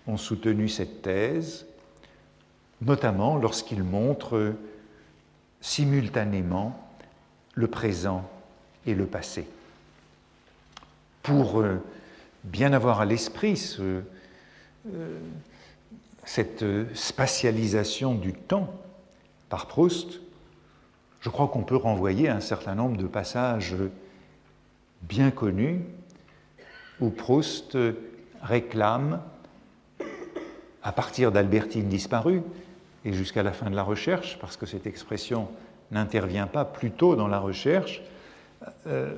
[0.06, 1.66] ont soutenu cette thèse,
[2.80, 4.54] notamment lorsqu'il montre
[5.60, 6.76] simultanément
[7.54, 8.28] le présent
[8.86, 9.46] et le passé.
[11.22, 11.80] Pour euh,
[12.42, 14.00] bien avoir à l'esprit euh,
[16.24, 18.72] cette spatialisation du temps
[19.52, 20.22] par Proust,
[21.20, 23.76] je crois qu'on peut renvoyer un certain nombre de passages
[25.02, 25.82] bien connus
[27.02, 27.76] où Proust
[28.40, 29.20] réclame,
[30.82, 32.40] à partir d'Albertine disparue
[33.04, 35.48] et jusqu'à la fin de la recherche, parce que cette expression
[35.90, 38.00] n'intervient pas plus tôt dans la recherche,
[38.86, 39.12] euh,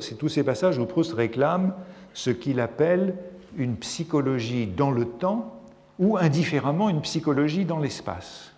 [0.00, 1.72] c'est tous ces passages où Proust réclame
[2.12, 3.16] ce qu'il appelle
[3.56, 5.58] une psychologie dans le temps
[5.98, 8.53] ou indifféremment une psychologie dans l'espace,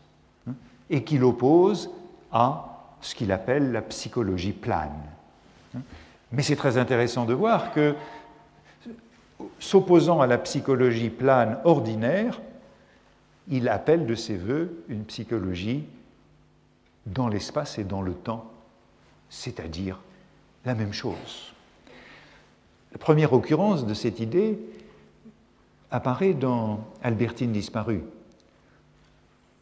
[0.91, 1.91] et qu'il oppose
[2.33, 5.03] à ce qu'il appelle la psychologie plane.
[6.33, 7.95] Mais c'est très intéressant de voir que,
[9.59, 12.41] s'opposant à la psychologie plane ordinaire,
[13.49, 15.85] il appelle de ses voeux une psychologie
[17.07, 18.51] dans l'espace et dans le temps,
[19.29, 20.01] c'est-à-dire
[20.65, 21.53] la même chose.
[22.93, 24.59] La première occurrence de cette idée
[25.91, 28.03] apparaît dans Albertine disparue,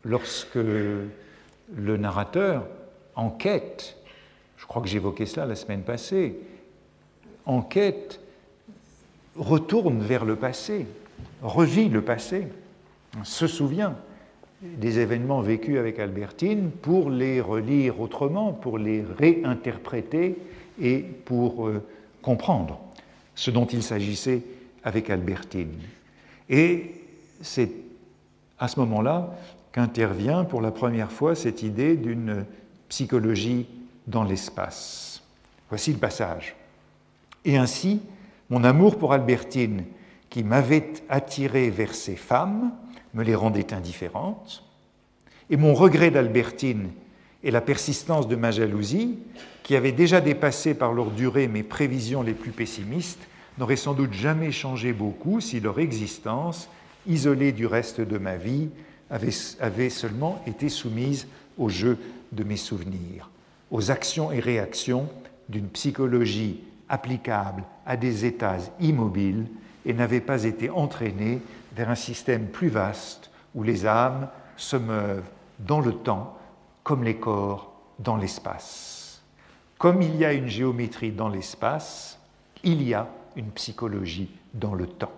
[0.05, 2.67] lorsque le narrateur
[3.15, 3.97] enquête,
[4.57, 6.39] je crois que j'évoquais cela la semaine passée,
[7.47, 8.21] enquête,
[9.37, 10.87] retourne vers le passé,
[11.43, 12.49] revit le passé,
[13.23, 13.97] se souvient
[14.63, 20.37] des événements vécus avec Albertine pour les relire autrement, pour les réinterpréter
[20.81, 21.83] et pour euh,
[22.23, 22.81] comprendre
[23.35, 24.43] ce dont il s'agissait
[24.83, 25.75] avec Albertine.
[26.49, 26.95] Et
[27.43, 27.71] c'est
[28.59, 29.35] à ce moment-là
[29.75, 32.47] qu'intervient pour la première fois cette idée d'une
[32.89, 33.67] psychologie
[34.07, 35.21] dans l'espace.
[35.69, 36.55] Voici le passage.
[37.45, 38.01] Et ainsi,
[38.51, 39.83] mon amour pour Albertine,
[40.31, 42.71] qui m'avait attiré vers ces femmes,
[43.15, 44.63] me les rendait indifférentes,
[45.51, 46.91] et mon regret d'Albertine
[47.43, 49.19] et la persistance de ma jalousie,
[49.65, 53.27] qui avait déjà dépassé par leur durée mes prévisions les plus pessimistes,
[53.59, 56.69] n'auraient sans doute jamais changé beaucoup si leur existence,
[57.09, 58.69] isolée du reste de ma vie,
[59.11, 61.27] avait, seulement été soumise
[61.59, 61.99] au jeu
[62.33, 63.31] de mes souvenirs,
[63.71, 65.09] aux actions et réactions
[65.49, 69.47] d'une psychologie applicable à des états immobiles
[69.87, 71.41] et n'avait pas été entraîné
[71.77, 75.25] vers un système plus vaste où les âmes se meuvent
[75.61, 76.37] dans le temps
[76.83, 79.23] comme les corps dans l'espace.
[79.79, 82.19] Comme il y a une géométrie dans l'espace,
[82.63, 85.13] il y a une psychologie dans le temps,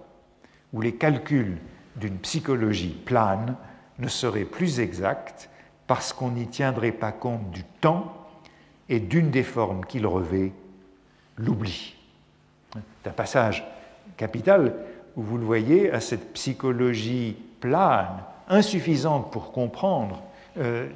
[0.73, 1.59] où les calculs
[1.97, 3.57] d'une psychologie plane
[3.99, 5.49] ne seraient plus exacts
[5.87, 8.13] parce qu'on n'y tiendrait pas compte du temps
[8.89, 10.53] et d'une des formes qu'il revêt,
[11.37, 11.95] l'oubli.
[12.73, 13.65] C'est un passage
[14.17, 14.75] capital
[15.17, 20.23] où vous le voyez à cette psychologie plane, insuffisante pour comprendre,
[20.59, 20.89] euh,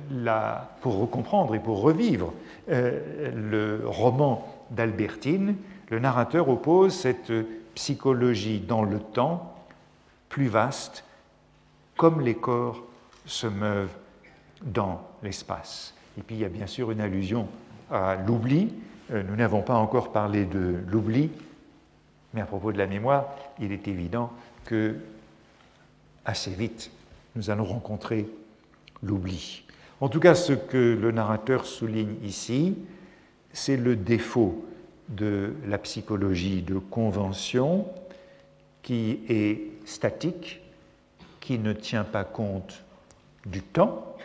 [0.80, 2.32] pour comprendre et pour revivre
[2.70, 5.56] euh, le roman d'Albertine,
[5.90, 7.32] le narrateur oppose cette
[7.74, 9.54] psychologie dans le temps
[10.28, 11.04] plus vaste,
[11.96, 12.82] comme les corps
[13.30, 13.94] se meuvent
[14.62, 15.94] dans l'espace.
[16.18, 17.46] Et puis il y a bien sûr une allusion
[17.90, 18.72] à l'oubli.
[19.12, 21.30] Euh, nous n'avons pas encore parlé de l'oubli,
[22.34, 23.28] mais à propos de la mémoire,
[23.60, 24.32] il est évident
[24.64, 24.96] que
[26.24, 26.90] assez vite,
[27.36, 28.28] nous allons rencontrer
[29.02, 29.62] l'oubli.
[30.00, 32.76] En tout cas, ce que le narrateur souligne ici,
[33.52, 34.64] c'est le défaut
[35.08, 37.86] de la psychologie de convention
[38.82, 40.60] qui est statique,
[41.38, 42.82] qui ne tient pas compte
[43.46, 44.16] du temps.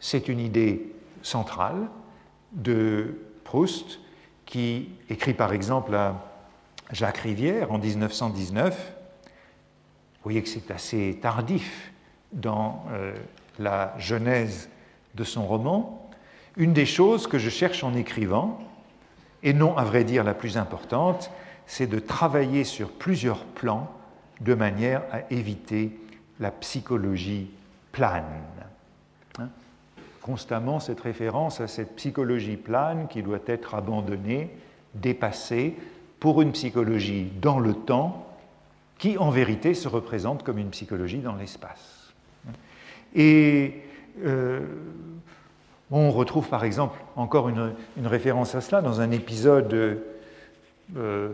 [0.00, 0.92] C'est une idée
[1.22, 1.88] centrale
[2.52, 4.00] de Proust
[4.46, 6.22] qui écrit par exemple à
[6.92, 8.74] Jacques Rivière en 1919.
[8.74, 11.92] Vous voyez que c'est assez tardif
[12.32, 13.14] dans euh,
[13.58, 14.68] la genèse
[15.14, 16.10] de son roman.
[16.56, 18.60] Une des choses que je cherche en écrivant,
[19.42, 21.30] et non à vrai dire la plus importante,
[21.66, 23.90] c'est de travailler sur plusieurs plans
[24.40, 25.98] de manière à éviter
[26.40, 27.50] la psychologie
[27.94, 28.24] plane.
[29.38, 29.48] Hein?
[30.20, 34.50] Constamment cette référence à cette psychologie plane qui doit être abandonnée,
[34.94, 35.76] dépassée,
[36.18, 38.26] pour une psychologie dans le temps
[38.98, 42.12] qui en vérité se représente comme une psychologie dans l'espace.
[43.14, 43.82] Et
[44.24, 44.60] euh,
[45.90, 50.02] on retrouve par exemple encore une, référence à cela dans un épisode
[50.96, 51.32] euh,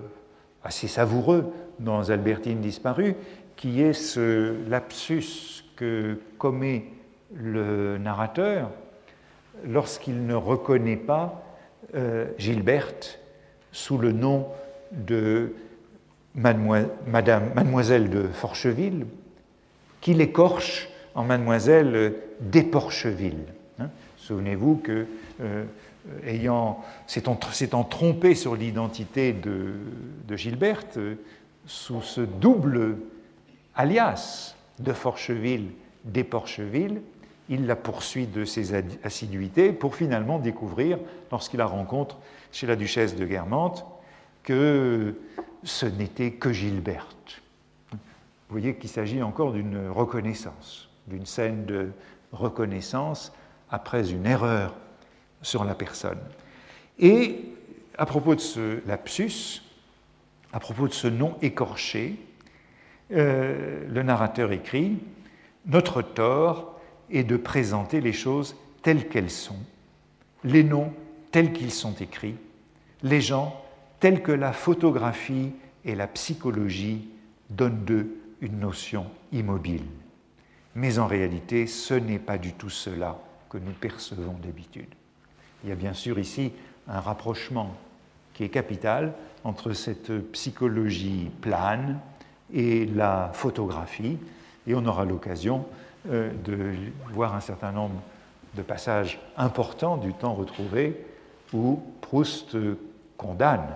[0.63, 3.15] assez savoureux dans Albertine disparue,
[3.57, 6.85] qui est ce lapsus que commet
[7.35, 8.71] le narrateur
[9.67, 11.43] lorsqu'il ne reconnaît pas
[11.95, 13.19] euh, Gilberte
[13.73, 14.47] sous le nom
[14.93, 15.55] de
[16.35, 19.07] Madame, Mademoiselle de Forcheville,
[20.03, 23.47] qu'il écorche en Mademoiselle d'Éporcheville.
[23.79, 23.89] Hein.
[24.19, 25.07] Souvenez-vous que,
[25.41, 25.65] euh,
[26.27, 29.73] ayant, s'étant trompé sur l'identité de,
[30.29, 31.15] de, Gilberte, euh,
[31.65, 32.99] sous ce double
[33.75, 35.71] alias de Forcheville,
[36.05, 37.03] d'Éporcheville,
[37.49, 40.99] il la poursuit de ses assiduités pour finalement découvrir,
[41.33, 42.19] lorsqu'il la rencontre
[42.53, 43.85] chez la duchesse de Guermantes,
[44.43, 45.15] que
[45.65, 47.43] ce n'était que Gilberte.
[47.93, 51.91] Vous voyez qu'il s'agit encore d'une reconnaissance, d'une scène de
[52.33, 53.33] reconnaissance
[53.71, 54.75] après une erreur
[55.43, 56.19] sur la personne.
[56.99, 57.45] Et
[57.99, 59.63] à propos de ce lapsus,
[60.53, 62.17] à propos de ce nom écorché,
[63.13, 64.99] euh, le narrateur écrit
[65.67, 69.59] Notre tort est de présenter les choses telles qu'elles sont,
[70.45, 70.93] les noms
[71.33, 72.37] tels qu'ils sont écrits,
[73.03, 73.61] les gens
[73.99, 75.53] tels que la photographie
[75.85, 77.09] et la psychologie
[77.51, 79.85] donnent d'eux une notion immobile.
[80.75, 83.19] Mais en réalité, ce n'est pas du tout cela
[83.49, 84.89] que nous percevons d'habitude.
[85.63, 86.53] Il y a bien sûr ici
[86.89, 87.77] un rapprochement
[88.33, 89.13] qui est capital
[89.45, 91.99] entre cette psychologie plane
[92.53, 94.19] et la photographie,
[94.67, 95.67] et on aura l'occasion
[96.09, 96.75] euh, de
[97.13, 98.01] voir un certain nombre
[98.55, 101.05] de passages importants du temps retrouvé
[101.53, 102.57] où Proust
[103.17, 103.69] condamne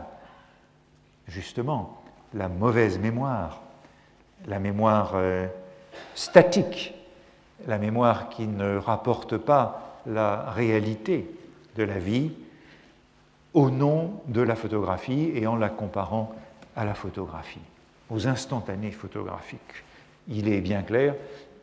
[1.29, 2.03] justement
[2.35, 3.61] la mauvaise mémoire,
[4.47, 5.47] la mémoire euh,
[6.15, 6.95] statique,
[7.67, 11.31] la mémoire qui ne rapporte pas la réalité
[11.77, 12.33] de la vie
[13.53, 16.35] au nom de la photographie et en la comparant
[16.77, 17.61] à la photographie,
[18.11, 19.85] aux instantanés photographiques.
[20.29, 21.15] Il est bien clair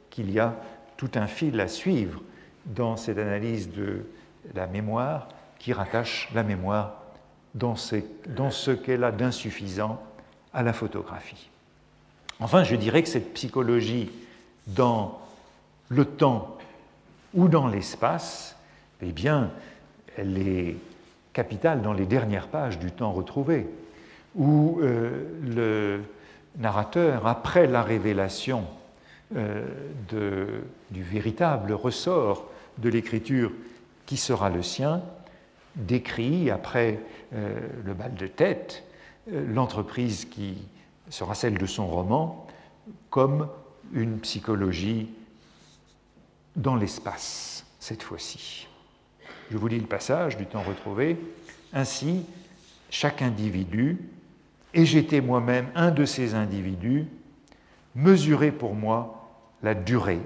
[0.09, 0.55] qu'il y a
[0.97, 2.21] tout un fil à suivre
[2.65, 4.05] dans cette analyse de
[4.53, 5.27] la mémoire
[5.59, 7.01] qui rattache la mémoire
[7.53, 10.01] dans ce, qu'elle a d'insuffisant
[10.53, 11.49] à la photographie.
[12.39, 14.11] Enfin, je dirais que cette psychologie
[14.67, 15.19] dans
[15.89, 16.57] le temps
[17.33, 18.55] ou dans l'espace,
[19.01, 19.51] eh bien,
[20.17, 20.77] elle est
[21.33, 23.67] capitale dans les dernières pages du temps retrouvé,
[24.35, 26.01] où euh, le
[26.57, 28.65] narrateur, après la révélation
[29.35, 29.65] euh,
[30.89, 33.51] du véritable ressort de l'écriture
[34.05, 35.01] qui sera le sien,
[35.75, 36.99] décrit, après
[37.33, 38.83] euh, le bal de tête,
[39.31, 40.57] euh, l'entreprise qui
[41.09, 42.47] sera celle de son roman
[43.09, 43.47] comme
[43.93, 45.09] une psychologie
[46.55, 48.67] dans l'espace, cette fois-ci.
[49.49, 51.17] Je vous lis le passage du temps retrouvé.
[51.73, 52.25] Ainsi,
[52.89, 54.09] chaque individu,
[54.73, 57.07] et j'étais moi-même un de ces individus,
[57.95, 59.29] mesurait pour moi
[59.63, 60.21] la durée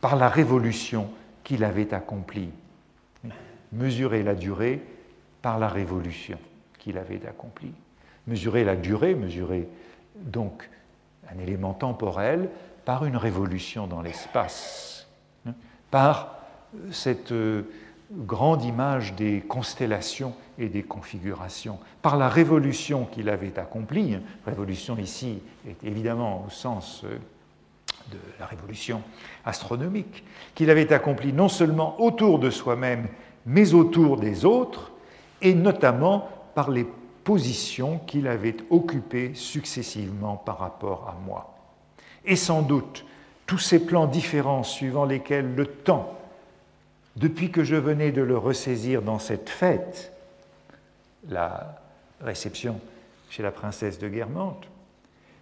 [0.00, 1.10] par la révolution
[1.44, 2.50] qu'il avait accomplie.
[3.72, 4.82] Mesurer la durée
[5.42, 6.38] par la révolution
[6.78, 7.74] qu'il avait accomplie.
[8.26, 9.68] Mesurer la durée, mesurer
[10.16, 10.68] donc
[11.32, 12.48] un élément temporel
[12.84, 15.08] par une révolution dans l'espace,
[15.90, 16.40] par
[16.90, 17.62] cette euh,
[18.10, 24.18] grande image des constellations et des configurations, par la révolution qu'il avait accomplie.
[24.46, 27.18] Révolution ici est évidemment au sens euh,
[28.10, 29.02] de la révolution
[29.44, 33.06] astronomique, qu'il avait accomplie non seulement autour de soi-même,
[33.46, 34.90] mais autour des autres,
[35.40, 36.86] et notamment par les
[37.24, 41.54] positions qu'il avait occupées successivement par rapport à moi.
[42.24, 43.04] Et sans doute,
[43.46, 46.19] tous ces plans différents suivant lesquels le temps,
[47.20, 50.10] depuis que je venais de le ressaisir dans cette fête,
[51.28, 51.82] la
[52.22, 52.80] réception
[53.28, 54.66] chez la princesse de Guermantes,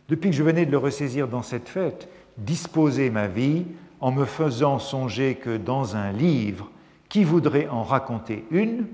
[0.08, 3.64] depuis que je venais de le ressaisir dans cette fête, disposer ma vie
[4.00, 6.68] en me faisant songer que dans un livre
[7.08, 8.88] qui voudrait en raconter une,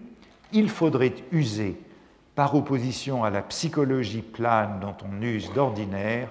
[0.52, 1.76] il faudrait user,
[2.34, 6.30] par opposition à la psychologie plane dont on use d'ordinaire,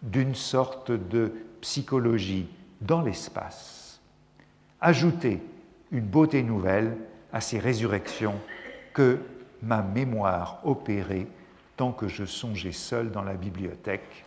[0.00, 2.48] d'une sorte de psychologie
[2.80, 4.00] dans l'espace.
[4.80, 5.40] Ajouter
[5.92, 6.96] une beauté nouvelle
[7.32, 8.34] à ces résurrections
[8.94, 9.18] que
[9.62, 11.26] ma mémoire opérait
[11.76, 14.24] tant que je songeais seul dans la bibliothèque,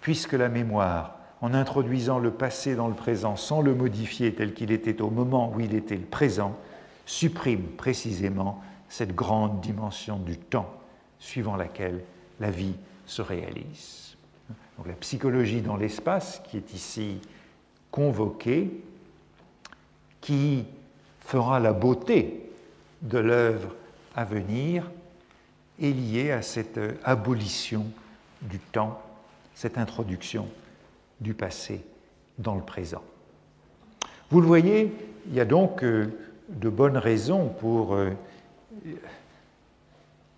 [0.00, 4.72] puisque la mémoire, en introduisant le passé dans le présent sans le modifier tel qu'il
[4.72, 6.56] était au moment où il était le présent,
[7.06, 10.72] supprime précisément cette grande dimension du temps
[11.18, 12.02] suivant laquelle
[12.40, 12.74] la vie
[13.06, 14.16] se réalise.
[14.78, 17.20] Donc la psychologie dans l'espace qui est ici
[17.90, 18.82] convoquée,
[20.20, 20.64] qui
[21.24, 22.50] fera la beauté
[23.02, 23.74] de l'œuvre
[24.14, 24.90] à venir,
[25.80, 27.86] est liée à cette abolition
[28.42, 29.02] du temps,
[29.54, 30.48] cette introduction
[31.20, 31.84] du passé
[32.38, 33.02] dans le présent.
[34.30, 34.92] Vous le voyez,
[35.26, 36.06] il y a donc euh,
[36.48, 38.10] de bonnes raisons pour, euh,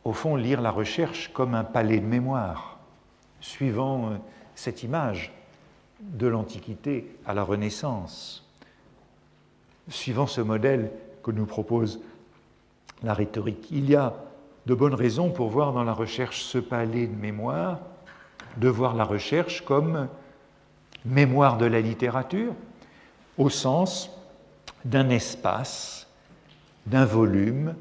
[0.05, 2.79] au fond, lire la recherche comme un palais de mémoire,
[3.41, 4.17] suivant euh,
[4.55, 5.33] cette image
[6.01, 8.46] de l'Antiquité à la Renaissance,
[9.89, 10.91] suivant ce modèle
[11.23, 12.01] que nous propose
[13.03, 13.69] la rhétorique.
[13.71, 14.15] Il y a
[14.67, 17.81] de bonnes raisons pour voir dans la recherche ce palais de mémoire,
[18.57, 20.09] de voir la recherche comme
[21.05, 22.53] mémoire de la littérature,
[23.39, 24.11] au sens
[24.85, 26.07] d'un espace,
[26.87, 27.75] d'un volume,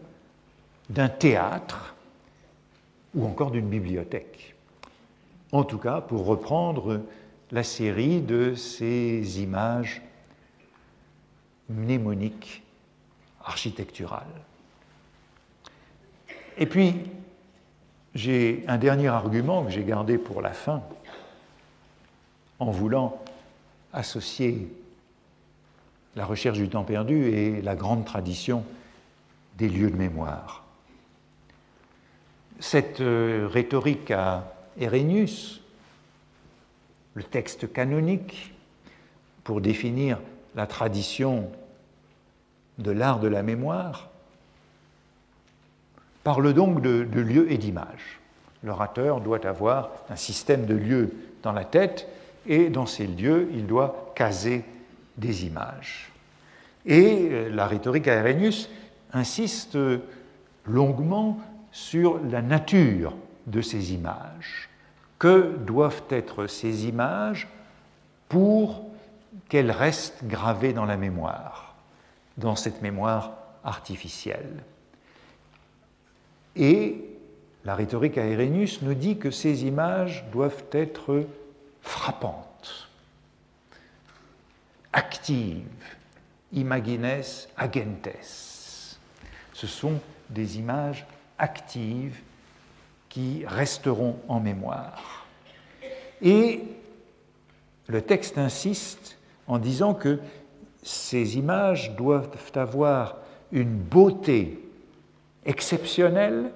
[0.90, 1.96] d'un théâtre
[3.16, 4.56] ou encore d'une bibliothèque.
[5.52, 7.02] En tout cas, pour reprendre
[7.52, 10.02] la série de ces images
[11.70, 12.64] mnémoniques
[13.44, 14.26] architecturales.
[16.58, 16.96] Et puis,
[18.14, 20.82] j'ai un dernier argument que j'ai gardé pour la fin,
[22.60, 23.22] en voulant
[23.92, 24.72] associer
[26.16, 28.64] la recherche du temps perdu et la grande tradition
[29.58, 30.64] des lieux de mémoire.
[32.60, 35.62] Cette euh, rhétorique à Erénius,
[37.16, 38.54] le texte canonique
[39.44, 40.20] pour définir
[40.56, 41.50] la tradition
[42.78, 44.10] de l'art de la mémoire,
[46.24, 48.20] parle donc de, lieux et d'images.
[48.64, 52.08] L'orateur doit avoir un système de lieux dans la tête
[52.48, 54.66] et dans ces lieux, il doit caser
[55.18, 56.12] des images.
[56.86, 58.24] Et euh, la rhétorique à
[59.14, 59.78] insiste
[60.66, 61.40] longuement
[61.72, 63.14] sur la nature
[63.48, 64.70] de ces images.
[65.20, 67.48] Que doivent être ces images
[68.28, 68.85] pour
[69.50, 71.76] qu'elles restent gravées dans la mémoire,
[72.38, 74.64] dans cette mémoire artificielle
[76.56, 77.04] Et
[77.66, 81.26] la rhétorique à nous dit que ces images doivent être
[81.82, 82.90] frappantes,
[84.94, 85.66] actives,
[86.54, 87.22] imagines
[87.58, 89.00] agentes.
[89.54, 91.06] Ce sont des images
[91.38, 92.22] actives
[93.10, 95.26] qui resteront en mémoire.
[96.22, 96.64] Et
[97.88, 99.15] le texte insiste
[99.48, 100.20] en disant que
[100.84, 103.18] ces images doivent avoir
[103.52, 104.60] une beauté
[105.46, 106.52] exceptionnelle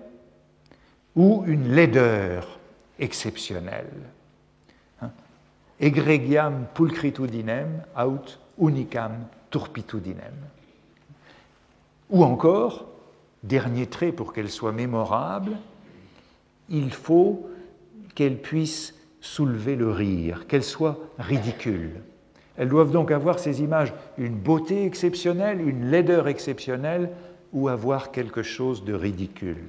[1.16, 2.60] ou une laideur
[3.00, 3.88] exceptionnelle
[5.80, 9.14] egregiam pulcritudinem aut unicam
[9.50, 10.36] turpitudinem.
[12.10, 12.88] Ou encore,
[13.44, 15.58] dernier trait pour qu'elle soit mémorable,
[16.70, 17.50] il faut
[18.16, 22.02] qu'elle puisse soulever le rire, qu'elle soit ridicule.
[22.60, 27.10] Elles doivent donc avoir ces images une beauté exceptionnelle, une laideur exceptionnelle,
[27.54, 29.64] ou avoir quelque chose de ridicule.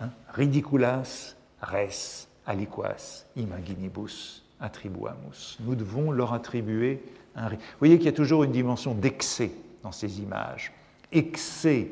[0.00, 0.10] Hein?
[0.34, 5.56] Ridiculas res aliquas imaginibus attribuamus.
[5.60, 7.00] Nous devons leur attribuer
[7.36, 7.48] un.
[7.48, 9.52] Vous voyez qu'il y a toujours une dimension d'excès
[9.84, 10.72] dans ces images.
[11.12, 11.88] Excès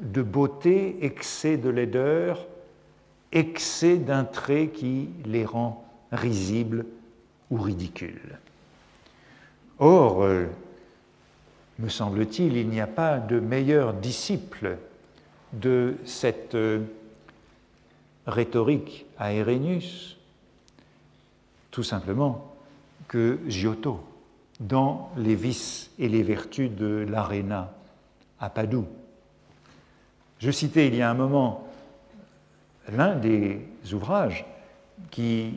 [0.00, 2.44] de beauté, excès de laideur,
[3.30, 6.86] excès d'un trait qui les rend risibles
[7.52, 8.38] ou ridicules.
[9.82, 10.46] Or, euh,
[11.78, 14.76] me semble-t-il, il n'y a pas de meilleur disciple
[15.54, 16.80] de cette euh,
[18.26, 20.18] rhétorique à Erénius,
[21.70, 22.54] tout simplement,
[23.08, 24.04] que Giotto,
[24.60, 27.72] dans les vices et les vertus de l'Arena
[28.38, 28.86] à Padoue.
[30.40, 31.66] Je citais il y a un moment
[32.90, 34.44] l'un des ouvrages
[35.10, 35.54] qui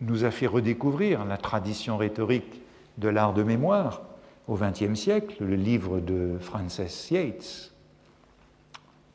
[0.00, 2.59] nous a fait redécouvrir la tradition rhétorique
[3.00, 4.02] de l'art de mémoire
[4.46, 7.72] au XXe siècle, le livre de Frances Yates,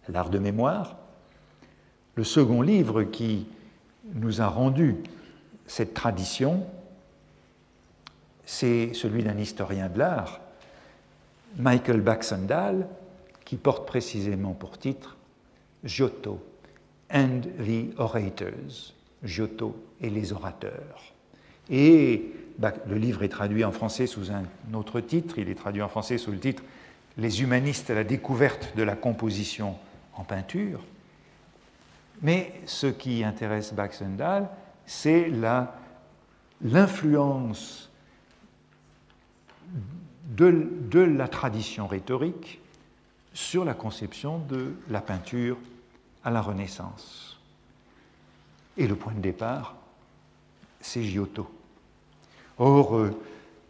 [0.09, 0.97] L'art de mémoire.
[2.13, 3.47] Le second livre qui
[4.13, 4.97] nous a rendu
[5.65, 6.65] cette tradition,
[8.45, 10.41] c'est celui d'un historien de l'art,
[11.57, 12.87] Michael Baxendale,
[13.45, 15.17] qui porte précisément pour titre
[15.83, 16.39] Giotto
[17.11, 21.13] and the Orators, Giotto et les orateurs.
[22.59, 24.43] Le livre est traduit en français sous un
[24.73, 26.63] autre titre, il est traduit en français sous le titre
[27.17, 29.75] Les humanistes à la découverte de la composition
[30.15, 30.83] en peinture.
[32.21, 34.49] Mais ce qui intéresse Baxendale,
[34.85, 35.29] c'est
[36.61, 37.89] l'influence
[40.29, 42.61] de la tradition rhétorique
[43.33, 45.57] sur la conception de la peinture
[46.23, 47.37] à la Renaissance.
[48.77, 49.75] Et le point de départ,
[50.81, 51.49] c'est Giotto.
[52.57, 53.11] Or, euh,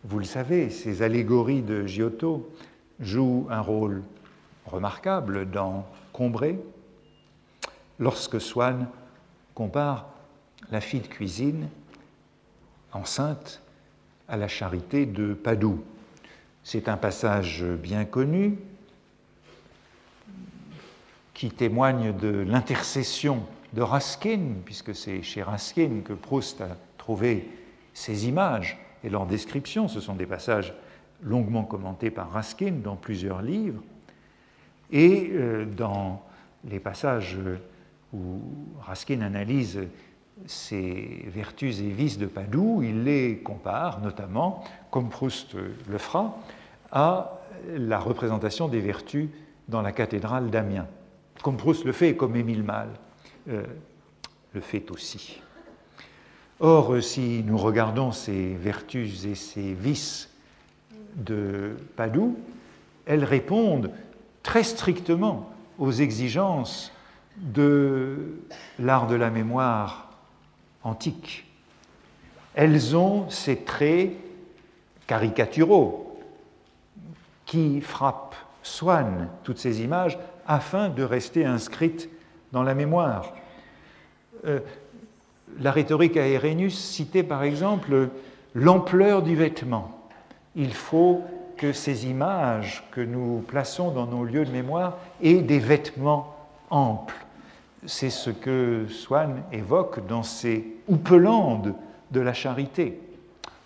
[0.04, 2.52] vous le savez, ces allégories de Giotto
[3.00, 4.04] jouent un rôle
[4.66, 6.60] remarquable dans Combray,
[8.00, 8.88] lorsque Swann
[9.56, 10.08] compare
[10.72, 11.70] la fille de cuisine
[12.92, 13.62] enceinte
[14.28, 15.84] à la charité de Padoue.
[16.64, 18.58] C'est un passage bien connu
[21.34, 27.50] qui témoigne de l'intercession de Raskin, puisque c'est chez Raskin que Proust a trouvé
[27.96, 29.88] ces images et leurs descriptions.
[29.88, 30.76] Ce sont des passages
[31.24, 33.82] longuement commentés par Raskin dans plusieurs livres.
[34.92, 36.22] Et euh, dans
[36.70, 37.40] les passages
[38.14, 38.42] où
[38.82, 39.80] Raskin analyse
[40.46, 46.38] ces vertus et vices de Padoue, il les compare notamment, comme Proust le fera,
[46.92, 47.40] à
[47.74, 49.30] la représentation des vertus
[49.68, 50.88] dans la cathédrale d'Amiens
[51.46, 52.94] comme Proust le fait et comme Émile Malle
[53.50, 53.64] euh,
[54.54, 55.42] le fait aussi.
[56.60, 60.30] Or, euh, si nous regardons ces vertus et ces vices
[61.16, 62.38] de Padoue,
[63.06, 63.92] elles répondent
[64.42, 66.92] très strictement aux exigences
[67.38, 68.40] de
[68.80, 70.10] l'art de la mémoire
[70.84, 71.46] antique.
[72.54, 74.14] Elles ont ces traits
[75.08, 76.18] caricaturaux
[77.46, 82.10] qui frappent Swann, toutes ces images, afin de rester inscrite
[82.52, 83.34] dans la mémoire.
[84.46, 84.60] Euh,
[85.60, 88.10] la rhétorique à Irénus citait par exemple
[88.54, 90.10] l'ampleur du vêtement.
[90.56, 91.22] Il faut
[91.58, 96.36] que ces images que nous plaçons dans nos lieux de mémoire aient des vêtements
[96.70, 97.16] amples.
[97.86, 101.76] C'est ce que Swann évoque dans ses houpelandes
[102.12, 103.00] de la charité,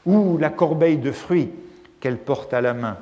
[0.05, 1.51] ou la corbeille de fruits
[1.99, 2.97] qu'elle porte à la main.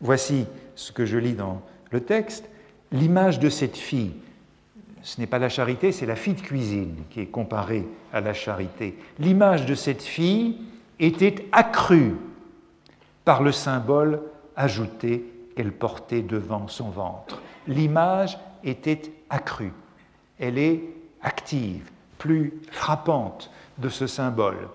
[0.00, 2.48] Voici ce que je lis dans le texte
[2.92, 4.14] l'image de cette fille,
[5.06, 8.34] ce n'est pas la charité, c'est la fille de cuisine qui est comparée à la
[8.34, 8.98] charité.
[9.20, 10.58] L'image de cette fille
[10.98, 12.16] était accrue
[13.24, 14.20] par le symbole
[14.56, 17.40] ajouté qu'elle portait devant son ventre.
[17.68, 19.00] L'image était
[19.30, 19.72] accrue,
[20.40, 20.82] elle est
[21.22, 21.88] active,
[22.18, 24.68] plus frappante de ce symbole.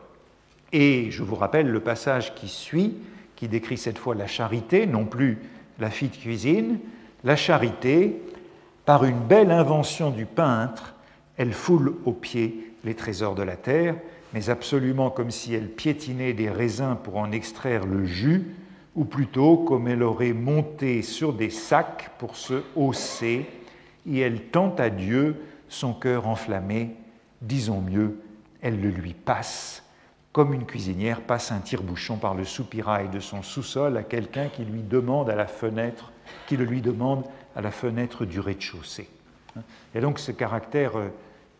[0.71, 2.95] Et je vous rappelle le passage qui suit,
[3.36, 5.39] qui décrit cette fois la charité, non plus
[5.77, 6.79] la fille de cuisine,
[7.25, 8.21] la charité,
[8.86, 10.95] par une belle invention du peintre,
[11.38, 13.95] elle foule aux pieds les trésors de la terre,
[14.34, 18.55] mais absolument comme si elle piétinait des raisins pour en extraire le jus,
[18.95, 23.45] ou plutôt comme elle aurait monté sur des sacs pour se hausser,
[24.09, 25.36] et elle tend à Dieu
[25.69, 26.95] son cœur enflammé,
[27.41, 28.19] disons mieux,
[28.61, 29.84] elle le lui passe,
[30.32, 34.63] comme une cuisinière passe un tire-bouchon par le soupirail de son sous-sol à quelqu'un qui
[34.63, 36.11] lui demande à la fenêtre
[36.47, 37.25] qui le lui demande
[37.56, 39.10] à la fenêtre du rez-de-chaussée.
[39.56, 39.62] Il
[39.95, 41.10] y a donc ce caractère euh,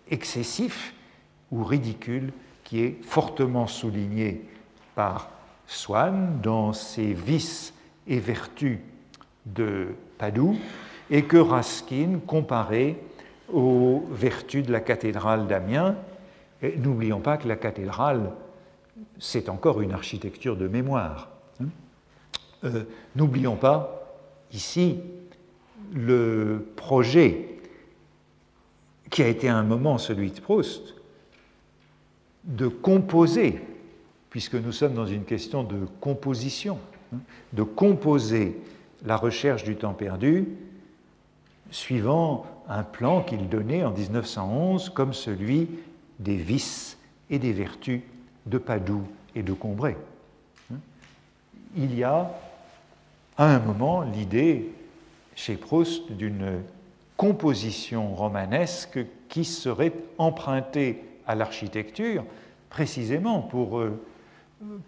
[0.10, 0.94] excessif
[1.52, 2.32] ou ridicule
[2.64, 4.46] qui est fortement souligné
[4.96, 5.30] par
[5.68, 7.74] Swann dans ses vices
[8.08, 8.80] et vertus
[9.46, 10.58] de Padoue
[11.10, 12.98] et que Raskin comparait
[13.52, 15.96] aux vertus de la cathédrale d'Amiens.
[16.78, 18.32] N'oublions pas que la cathédrale,
[19.20, 21.30] c'est encore une architecture de mémoire.
[21.62, 21.68] Hein.
[22.64, 22.84] Euh,
[23.16, 24.16] n'oublions pas
[24.54, 25.00] ici
[25.94, 27.48] le projet
[29.10, 30.96] qui a été à un moment celui de Proust,
[32.46, 33.62] de composer,
[34.30, 36.80] puisque nous sommes dans une question de composition,
[37.14, 37.20] hein,
[37.54, 38.58] de composer
[39.06, 40.48] la recherche du temps perdu
[41.72, 45.70] suivant un plan qu'il donnait en 1911 comme celui
[46.20, 46.98] des vices
[47.30, 48.02] et des vertus
[48.46, 49.96] de Padoue et de Combray.
[50.72, 50.78] Hein.
[51.76, 52.32] Il y a
[53.38, 54.72] à un moment l'idée
[55.42, 56.62] chez Proust d'une
[57.18, 62.24] composition romanesque qui serait empruntée à l'architecture
[62.70, 64.00] précisément pour, euh,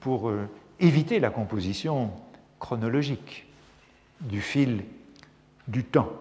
[0.06, 0.45] euh,
[0.80, 2.12] éviter la composition
[2.60, 3.47] chronologique
[4.22, 4.84] du fil
[5.68, 6.14] du temps.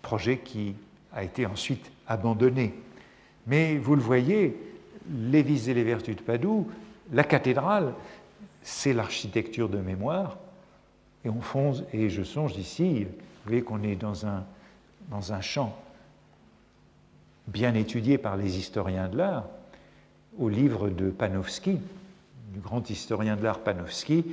[0.00, 0.76] Projet qui
[1.12, 2.74] a été ensuite abandonné.
[3.48, 4.56] Mais vous le voyez,
[5.10, 6.70] les vies et les vertus de Padoue,
[7.12, 7.92] la cathédrale,
[8.62, 10.38] c'est l'architecture de mémoire.
[11.24, 13.10] Et on fonce, et je songe ici, vous
[13.46, 14.44] voyez qu'on est dans un,
[15.10, 15.76] dans un champ
[17.46, 19.44] bien étudié par les historiens de l'art,
[20.38, 21.78] au livre de Panofsky,
[22.52, 24.24] du grand historien de l'art Panofsky,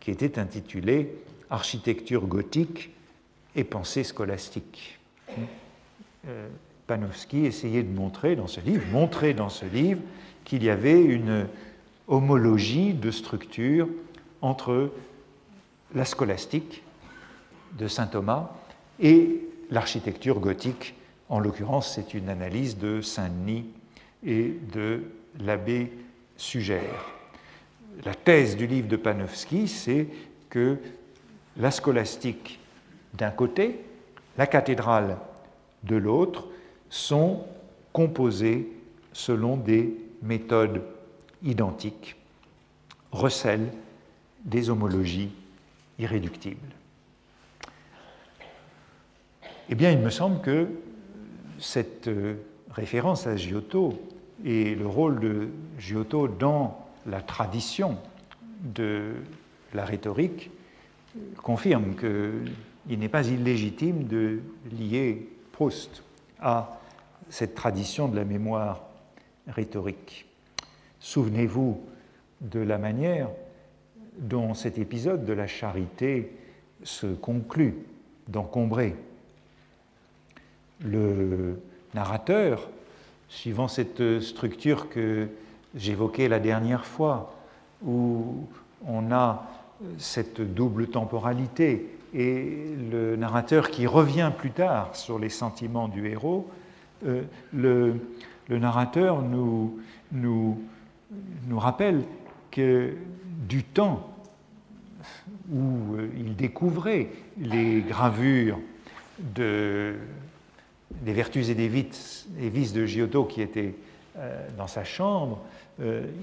[0.00, 1.14] qui était intitulé
[1.50, 2.90] Architecture gothique
[3.54, 4.98] et pensée scolastique.
[6.28, 6.48] Euh,
[6.86, 10.00] Panofsky essayait de montrer dans ce livre, montrer dans ce livre
[10.44, 11.46] qu'il y avait une
[12.08, 13.88] homologie de structure
[14.40, 14.90] entre
[15.94, 16.82] la scolastique
[17.78, 18.50] de saint Thomas
[19.00, 19.40] et
[19.70, 20.94] l'architecture gothique.
[21.28, 23.66] En l'occurrence, c'est une analyse de Saint-Denis
[24.24, 25.04] et de
[25.40, 25.92] l'abbé
[26.36, 27.06] Sugère.
[28.04, 30.08] La thèse du livre de Panofsky, c'est
[30.50, 30.78] que
[31.56, 32.58] la scolastique
[33.14, 33.80] d'un côté,
[34.38, 35.18] la cathédrale
[35.84, 36.46] de l'autre,
[36.88, 37.44] sont
[37.92, 38.68] composées
[39.12, 40.82] selon des méthodes
[41.42, 42.16] identiques,
[43.10, 43.72] recèlent
[44.44, 45.30] des homologies
[46.02, 46.74] irréductibles.
[49.68, 50.68] Eh bien, il me semble que
[51.58, 52.34] cette euh,
[52.70, 53.94] référence à Giotto
[54.44, 55.48] et le rôle de
[55.78, 57.96] Giotto dans la tradition
[58.62, 59.14] de
[59.72, 60.50] la rhétorique
[61.42, 64.40] confirme qu'il n'est pas illégitime de
[64.70, 66.02] lier Proust
[66.40, 66.80] à
[67.28, 68.82] cette tradition de la mémoire
[69.46, 70.26] rhétorique.
[70.98, 71.80] Souvenez-vous
[72.40, 73.28] de la manière
[74.18, 76.32] dont cet épisode de la charité
[76.82, 77.74] se conclut
[78.28, 78.94] dans Combray.
[80.84, 81.60] Le
[81.94, 82.68] narrateur,
[83.28, 85.28] suivant cette structure que
[85.74, 87.34] j'évoquais la dernière fois,
[87.84, 88.46] où
[88.86, 89.48] on a
[89.98, 96.48] cette double temporalité et le narrateur qui revient plus tard sur les sentiments du héros,
[97.06, 97.98] euh, le,
[98.48, 99.80] narrateur nous
[101.56, 102.02] rappelle
[102.50, 102.92] que
[103.48, 104.08] du temps
[105.50, 108.58] où euh, il découvrait les gravures
[109.18, 109.94] de,
[110.90, 113.74] des vertus et des vices, de Giotto qui étaient
[114.18, 115.40] euh, dans sa chambre,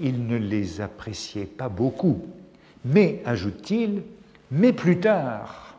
[0.00, 2.24] il ne les appréciait pas beaucoup.
[2.84, 4.02] Mais, ajoute-t-il,
[4.50, 5.78] mais plus tard,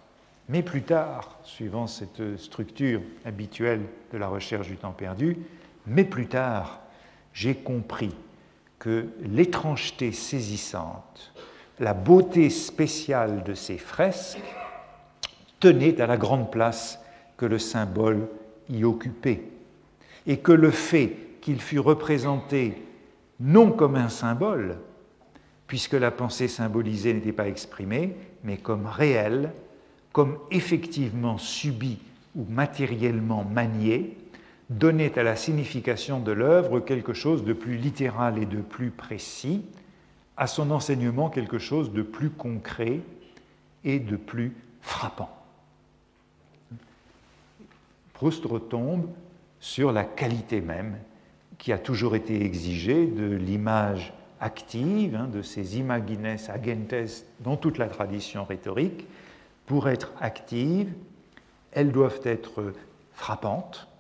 [0.50, 3.82] mais plus tard, suivant cette structure habituelle
[4.14, 5.38] de la recherche du temps perdu,
[5.88, 6.82] mais plus tard,
[7.34, 8.14] j'ai compris
[8.82, 11.32] que l'étrangeté saisissante,
[11.80, 14.42] la beauté spéciale de ces fresques
[15.60, 17.00] tenait à la grande place
[17.38, 18.28] que le symbole
[18.70, 19.44] y occupait,
[20.26, 22.82] et que le fait qu'il fût représenté
[23.40, 24.80] non comme un symbole,
[25.68, 29.52] puisque la pensée symbolisée n'était pas exprimée, mais comme réelle,
[30.12, 32.00] comme effectivement subie
[32.36, 34.18] ou matériellement maniée,
[34.72, 39.66] donnait à la signification de l'œuvre quelque chose de plus littéral et de plus précis,
[40.38, 43.02] à son enseignement quelque chose de plus concret
[43.84, 45.30] et de plus frappant.
[48.14, 49.08] Proust retombe
[49.60, 50.98] sur la qualité même
[51.58, 57.78] qui a toujours été exigée de l'image active, hein, de ces imagines agentes dans toute
[57.78, 59.06] la tradition rhétorique,
[59.66, 60.94] pour être actives,
[61.72, 62.74] elles doivent être
[63.14, 63.91] frappantes,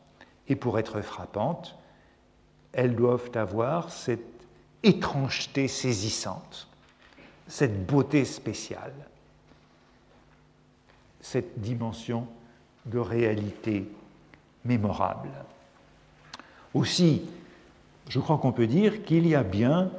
[0.52, 1.78] et pour être frappantes,
[2.74, 4.20] elles doivent avoir cette
[4.84, 6.68] étrangeté saisissante,
[7.48, 8.94] cette beauté spéciale.
[11.24, 12.28] cette dimension
[12.88, 13.88] de réalité
[14.66, 15.30] mémorable.
[16.74, 17.22] Aussi,
[18.10, 19.92] je crois qu'on peut dire qu'il y a bien,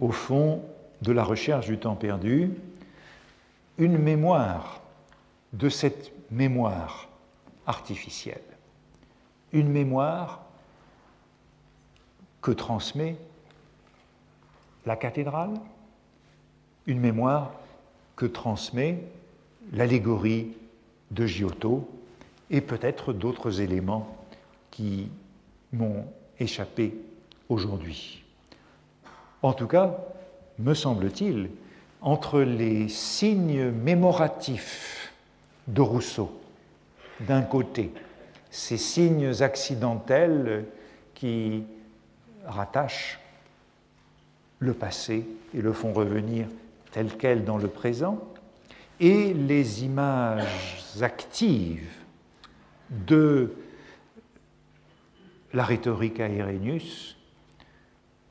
[0.00, 0.64] au fond
[1.02, 2.52] de la recherche du temps perdu,
[3.76, 4.80] une mémoire
[5.52, 7.10] de cette mémoire
[7.66, 8.40] artificielle,
[9.52, 10.44] une mémoire
[12.40, 13.16] que transmet
[14.86, 15.54] la cathédrale,
[16.86, 17.52] une mémoire
[18.16, 19.02] que transmet
[19.72, 20.52] l'allégorie
[21.10, 21.88] de Giotto
[22.50, 24.16] et peut-être d'autres éléments
[24.70, 25.08] qui
[25.72, 26.06] m'ont
[26.38, 26.94] échappé
[27.48, 28.24] aujourd'hui.
[29.42, 29.96] En tout cas,
[30.58, 31.50] me semble-t-il,
[32.00, 35.12] entre les signes mémoratifs
[35.68, 36.40] de Rousseau,
[37.20, 37.92] d'un côté,
[38.50, 40.66] ces signes accidentels
[41.14, 41.64] qui
[42.44, 43.20] rattachent
[44.58, 46.46] le passé et le font revenir
[46.90, 48.20] tel quel dans le présent,
[48.98, 51.88] et les images actives
[52.90, 53.54] de
[55.52, 57.16] la rhétorique à Irénius,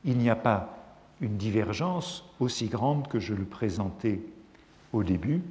[0.06, 0.78] il n'y a pas
[1.22, 4.20] une divergence aussi grande que je le présentais
[4.94, 5.42] au début,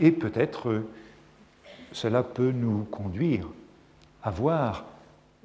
[0.00, 0.82] et peut-être
[1.94, 3.48] cela peut nous conduire
[4.24, 4.84] à voir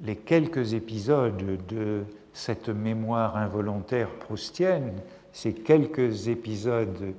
[0.02, 5.00] les quelques épisodes de cette mémoire involontaire proustienne,
[5.32, 7.14] ces quelques épisodes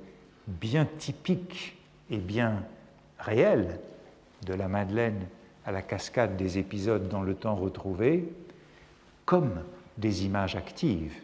[0.46, 1.78] bien typiques
[2.10, 2.62] et bien
[3.18, 3.80] réels
[4.44, 5.26] de la Madeleine
[5.64, 8.30] à la cascade des épisodes dans le temps retrouvé,
[9.24, 9.62] comme
[9.96, 11.14] des images actives,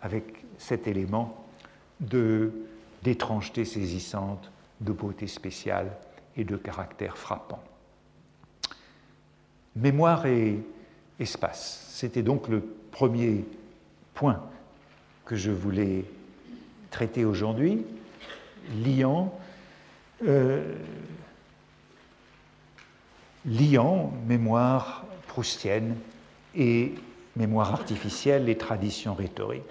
[0.00, 1.44] avec cet élément
[2.00, 5.90] d'étrangeté saisissante, de beauté spéciale
[6.36, 7.62] et de caractère frappant.
[9.76, 10.60] Mémoire et
[11.18, 12.60] espace, c'était donc le
[12.90, 13.44] premier
[14.14, 14.40] point
[15.24, 16.04] que je voulais
[16.90, 17.84] traiter aujourd'hui,
[18.84, 19.36] liant,
[20.26, 20.74] euh,
[23.44, 25.96] liant mémoire proustienne
[26.54, 26.94] et
[27.36, 29.64] mémoire artificielle et tradition rhétorique.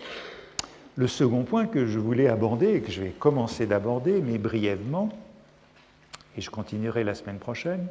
[0.95, 5.09] Le second point que je voulais aborder, et que je vais commencer d'aborder, mais brièvement,
[6.37, 7.87] et je continuerai la semaine prochaine,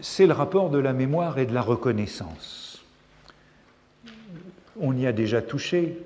[0.00, 2.84] c'est le rapport de la mémoire et de la reconnaissance.
[4.80, 5.98] On y a déjà touché,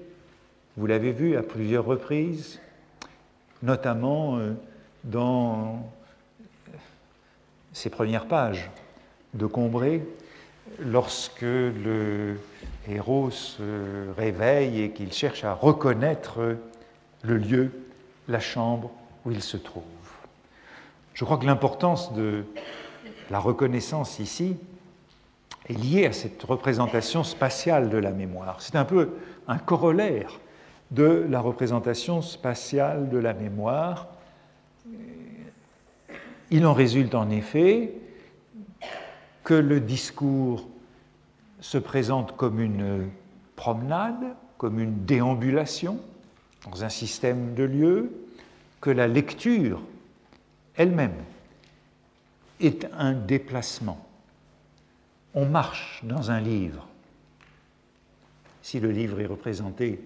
[0.77, 2.61] vous l'avez vu à plusieurs reprises,
[3.63, 4.53] notamment euh,
[5.05, 5.91] dans
[7.73, 8.71] ces premières pages
[9.35, 10.03] de Combray,
[10.81, 12.37] lorsque le
[12.89, 16.57] héros se réveille et qu'il cherche à reconnaître
[17.23, 17.73] le lieu,
[18.29, 18.91] la chambre
[19.25, 19.98] où il se trouve.
[21.19, 22.45] Je crois que l'importance de
[23.29, 24.57] la reconnaissance ici
[25.69, 28.63] est liée à cette représentation spatiale de la mémoire.
[28.63, 29.17] C'est un peu
[29.49, 30.39] un corollaire
[30.93, 34.07] de la représentation spatiale de la mémoire.
[36.53, 37.95] Il en résulte en effet
[39.43, 40.69] que le discours
[41.59, 43.09] se présente comme une
[43.57, 45.99] promenade, comme une déambulation
[46.71, 48.13] dans un système de lieux,
[48.81, 49.81] que la lecture
[50.79, 51.25] elle-même
[52.61, 54.07] est un déplacement.
[55.35, 56.87] On marche dans un livre.
[58.63, 60.01] Si le livre est représenté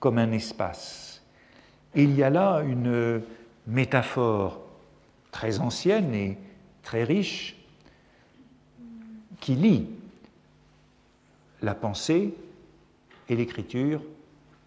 [0.00, 1.22] comme un espace,
[1.94, 3.22] il y a là une
[3.66, 4.60] métaphore
[5.30, 6.36] très ancienne et
[6.82, 7.56] très riche
[9.40, 9.88] qui lie
[11.62, 12.34] la pensée
[13.28, 14.02] et l'écriture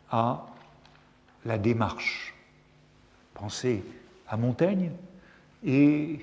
[0.09, 0.47] à
[1.45, 2.33] la démarche.
[3.33, 3.83] Pensez
[4.27, 4.91] à Montaigne
[5.65, 6.19] et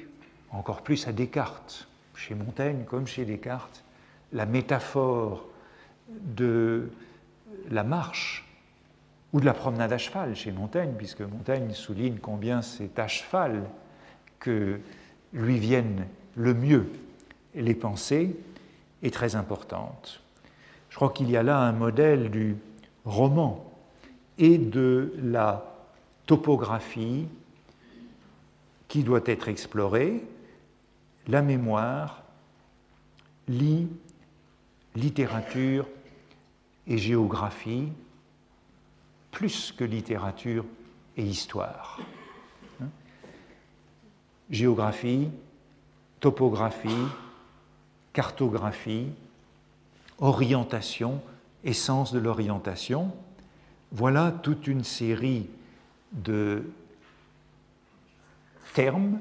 [0.51, 1.89] encore plus à Descartes.
[2.15, 3.85] Chez Montaigne comme chez Descartes,
[4.33, 5.47] la métaphore
[6.09, 6.91] de
[7.71, 8.47] la marche
[9.33, 13.65] ou de la promenade à cheval chez Montaigne, puisque Montaigne souligne combien c'est à cheval
[14.39, 14.79] que
[15.33, 16.89] lui viennent le mieux
[17.55, 18.37] les pensées
[19.03, 20.21] est très importante.
[20.91, 22.57] Je crois qu'il y a là un modèle du
[23.05, 23.65] roman
[24.39, 25.65] et de la
[26.27, 27.27] topographie
[28.95, 30.23] qui doit être explorée.
[31.27, 32.23] La mémoire
[33.49, 33.89] lit
[34.95, 35.89] littérature
[36.87, 37.89] et géographie
[39.33, 40.65] plus que littérature
[41.17, 41.99] et histoire.
[42.81, 42.87] Hein?
[44.49, 45.29] Géographie,
[46.21, 47.09] topographie,
[48.13, 49.09] cartographie,
[50.19, 51.21] orientation,
[51.65, 53.11] essence de l'orientation.
[53.91, 55.51] Voilà toute une série
[56.13, 56.63] de
[58.75, 59.19] termes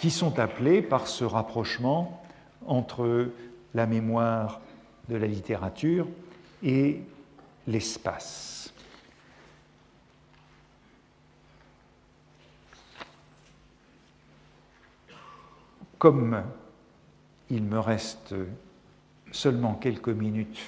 [0.00, 2.22] qui sont appelés par ce rapprochement
[2.66, 3.28] entre
[3.74, 4.60] la mémoire
[5.08, 6.08] de la littérature
[6.62, 7.02] et
[7.66, 8.54] l'espace.
[16.04, 16.42] comme
[17.48, 18.34] il me reste
[19.32, 20.60] seulement quelques minutes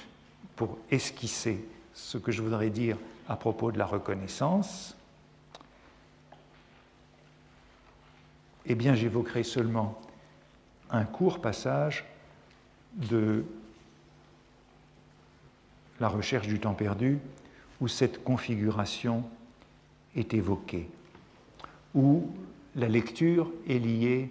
[0.55, 1.63] pour esquisser
[1.93, 2.97] ce que je voudrais dire
[3.29, 4.96] à propos de la reconnaissance,
[8.67, 9.99] eh bien j'évoquerai seulement
[10.89, 12.05] un court passage
[12.93, 13.45] de
[15.99, 17.19] la recherche du temps perdu
[17.79, 19.23] où cette configuration
[20.15, 20.89] est évoquée,
[21.93, 22.29] où
[22.75, 24.29] la lecture est liée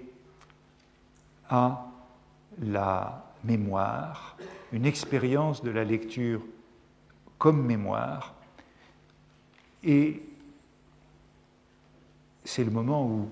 [1.48, 1.86] à
[2.60, 4.36] la mémoire,
[4.72, 6.42] une expérience de la lecture
[7.38, 8.34] comme mémoire,
[9.84, 10.22] et
[12.44, 13.30] c'est le moment où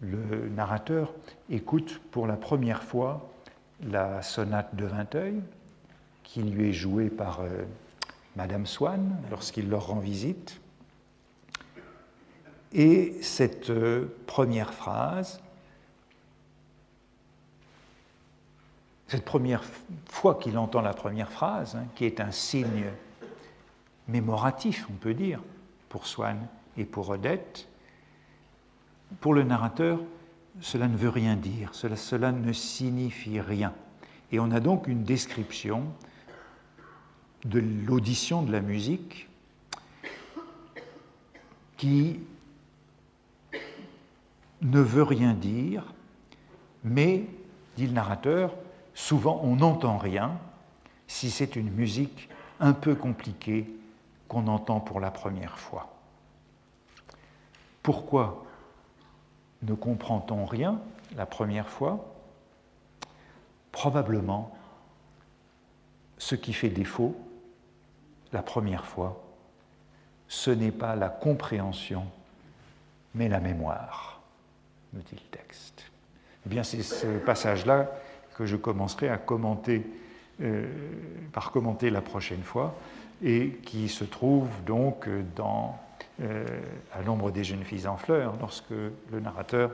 [0.00, 1.12] le narrateur
[1.50, 3.30] écoute pour la première fois
[3.82, 5.40] la sonate de Vinteuil,
[6.24, 7.64] qui lui est jouée par euh,
[8.36, 10.60] Madame Swann lorsqu'il leur rend visite.
[12.72, 15.40] Et cette euh, première phrase,
[19.06, 19.62] cette première
[20.06, 22.86] fois qu'il entend la première phrase, hein, qui est un signe
[24.06, 25.40] mémoratif, on peut dire,
[25.88, 26.46] pour Swann
[26.76, 27.68] et pour Odette,
[29.20, 30.00] pour le narrateur,
[30.60, 33.72] cela ne veut rien dire, cela, ne signifie rien.
[34.32, 35.84] Et on a donc une description
[37.44, 39.28] de l'audition de la musique
[41.76, 42.20] qui
[44.60, 45.84] ne veut rien dire,
[46.82, 47.24] mais,
[47.76, 48.52] dit le narrateur,
[48.94, 50.38] souvent on n'entend rien
[51.06, 52.28] si c'est une musique
[52.60, 53.72] un peu compliquée
[54.26, 55.96] qu'on entend pour la première fois.
[57.82, 58.44] Pourquoi
[59.62, 60.80] ne comprend-on rien
[61.16, 62.14] la première fois?
[63.72, 64.56] Probablement
[66.18, 67.16] ce qui fait défaut
[68.32, 69.22] la première fois,
[70.26, 72.04] ce n'est pas la compréhension,
[73.14, 74.20] mais la mémoire,
[74.92, 75.90] nous dit le texte.
[76.46, 77.90] Eh bien, c'est ce passage-là
[78.36, 79.86] que je commencerai à commenter,
[80.42, 80.66] euh,
[81.32, 82.74] par commenter la prochaine fois,
[83.22, 85.78] et qui se trouve donc dans
[86.20, 86.44] euh,
[86.92, 89.70] à l'ombre des jeunes filles en fleurs, lorsque le narrateur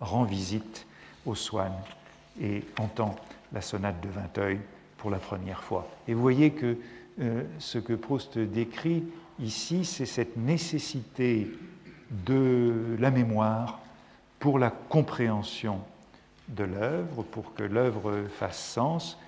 [0.00, 0.86] rend visite
[1.26, 1.72] aux Swann
[2.40, 3.16] et entend
[3.52, 4.60] la sonate de Vinteuil
[4.96, 5.88] pour la première fois.
[6.06, 6.76] Et vous voyez que
[7.20, 9.04] euh, ce que Proust décrit
[9.40, 11.50] ici, c'est cette nécessité
[12.10, 13.80] de la mémoire
[14.38, 15.80] pour la compréhension
[16.48, 19.18] de l'œuvre, pour que l'œuvre fasse sens,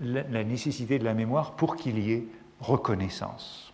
[0.00, 2.24] la nécessité de la mémoire pour qu'il y ait
[2.60, 3.71] reconnaissance.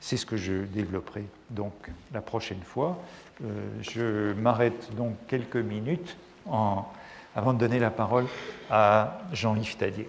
[0.00, 1.72] C'est ce que je développerai donc
[2.12, 2.98] la prochaine fois.
[3.44, 6.16] Euh, je m'arrête donc quelques minutes
[7.36, 8.26] avant de donner la parole
[8.70, 10.08] à Jean-Yves Tadier.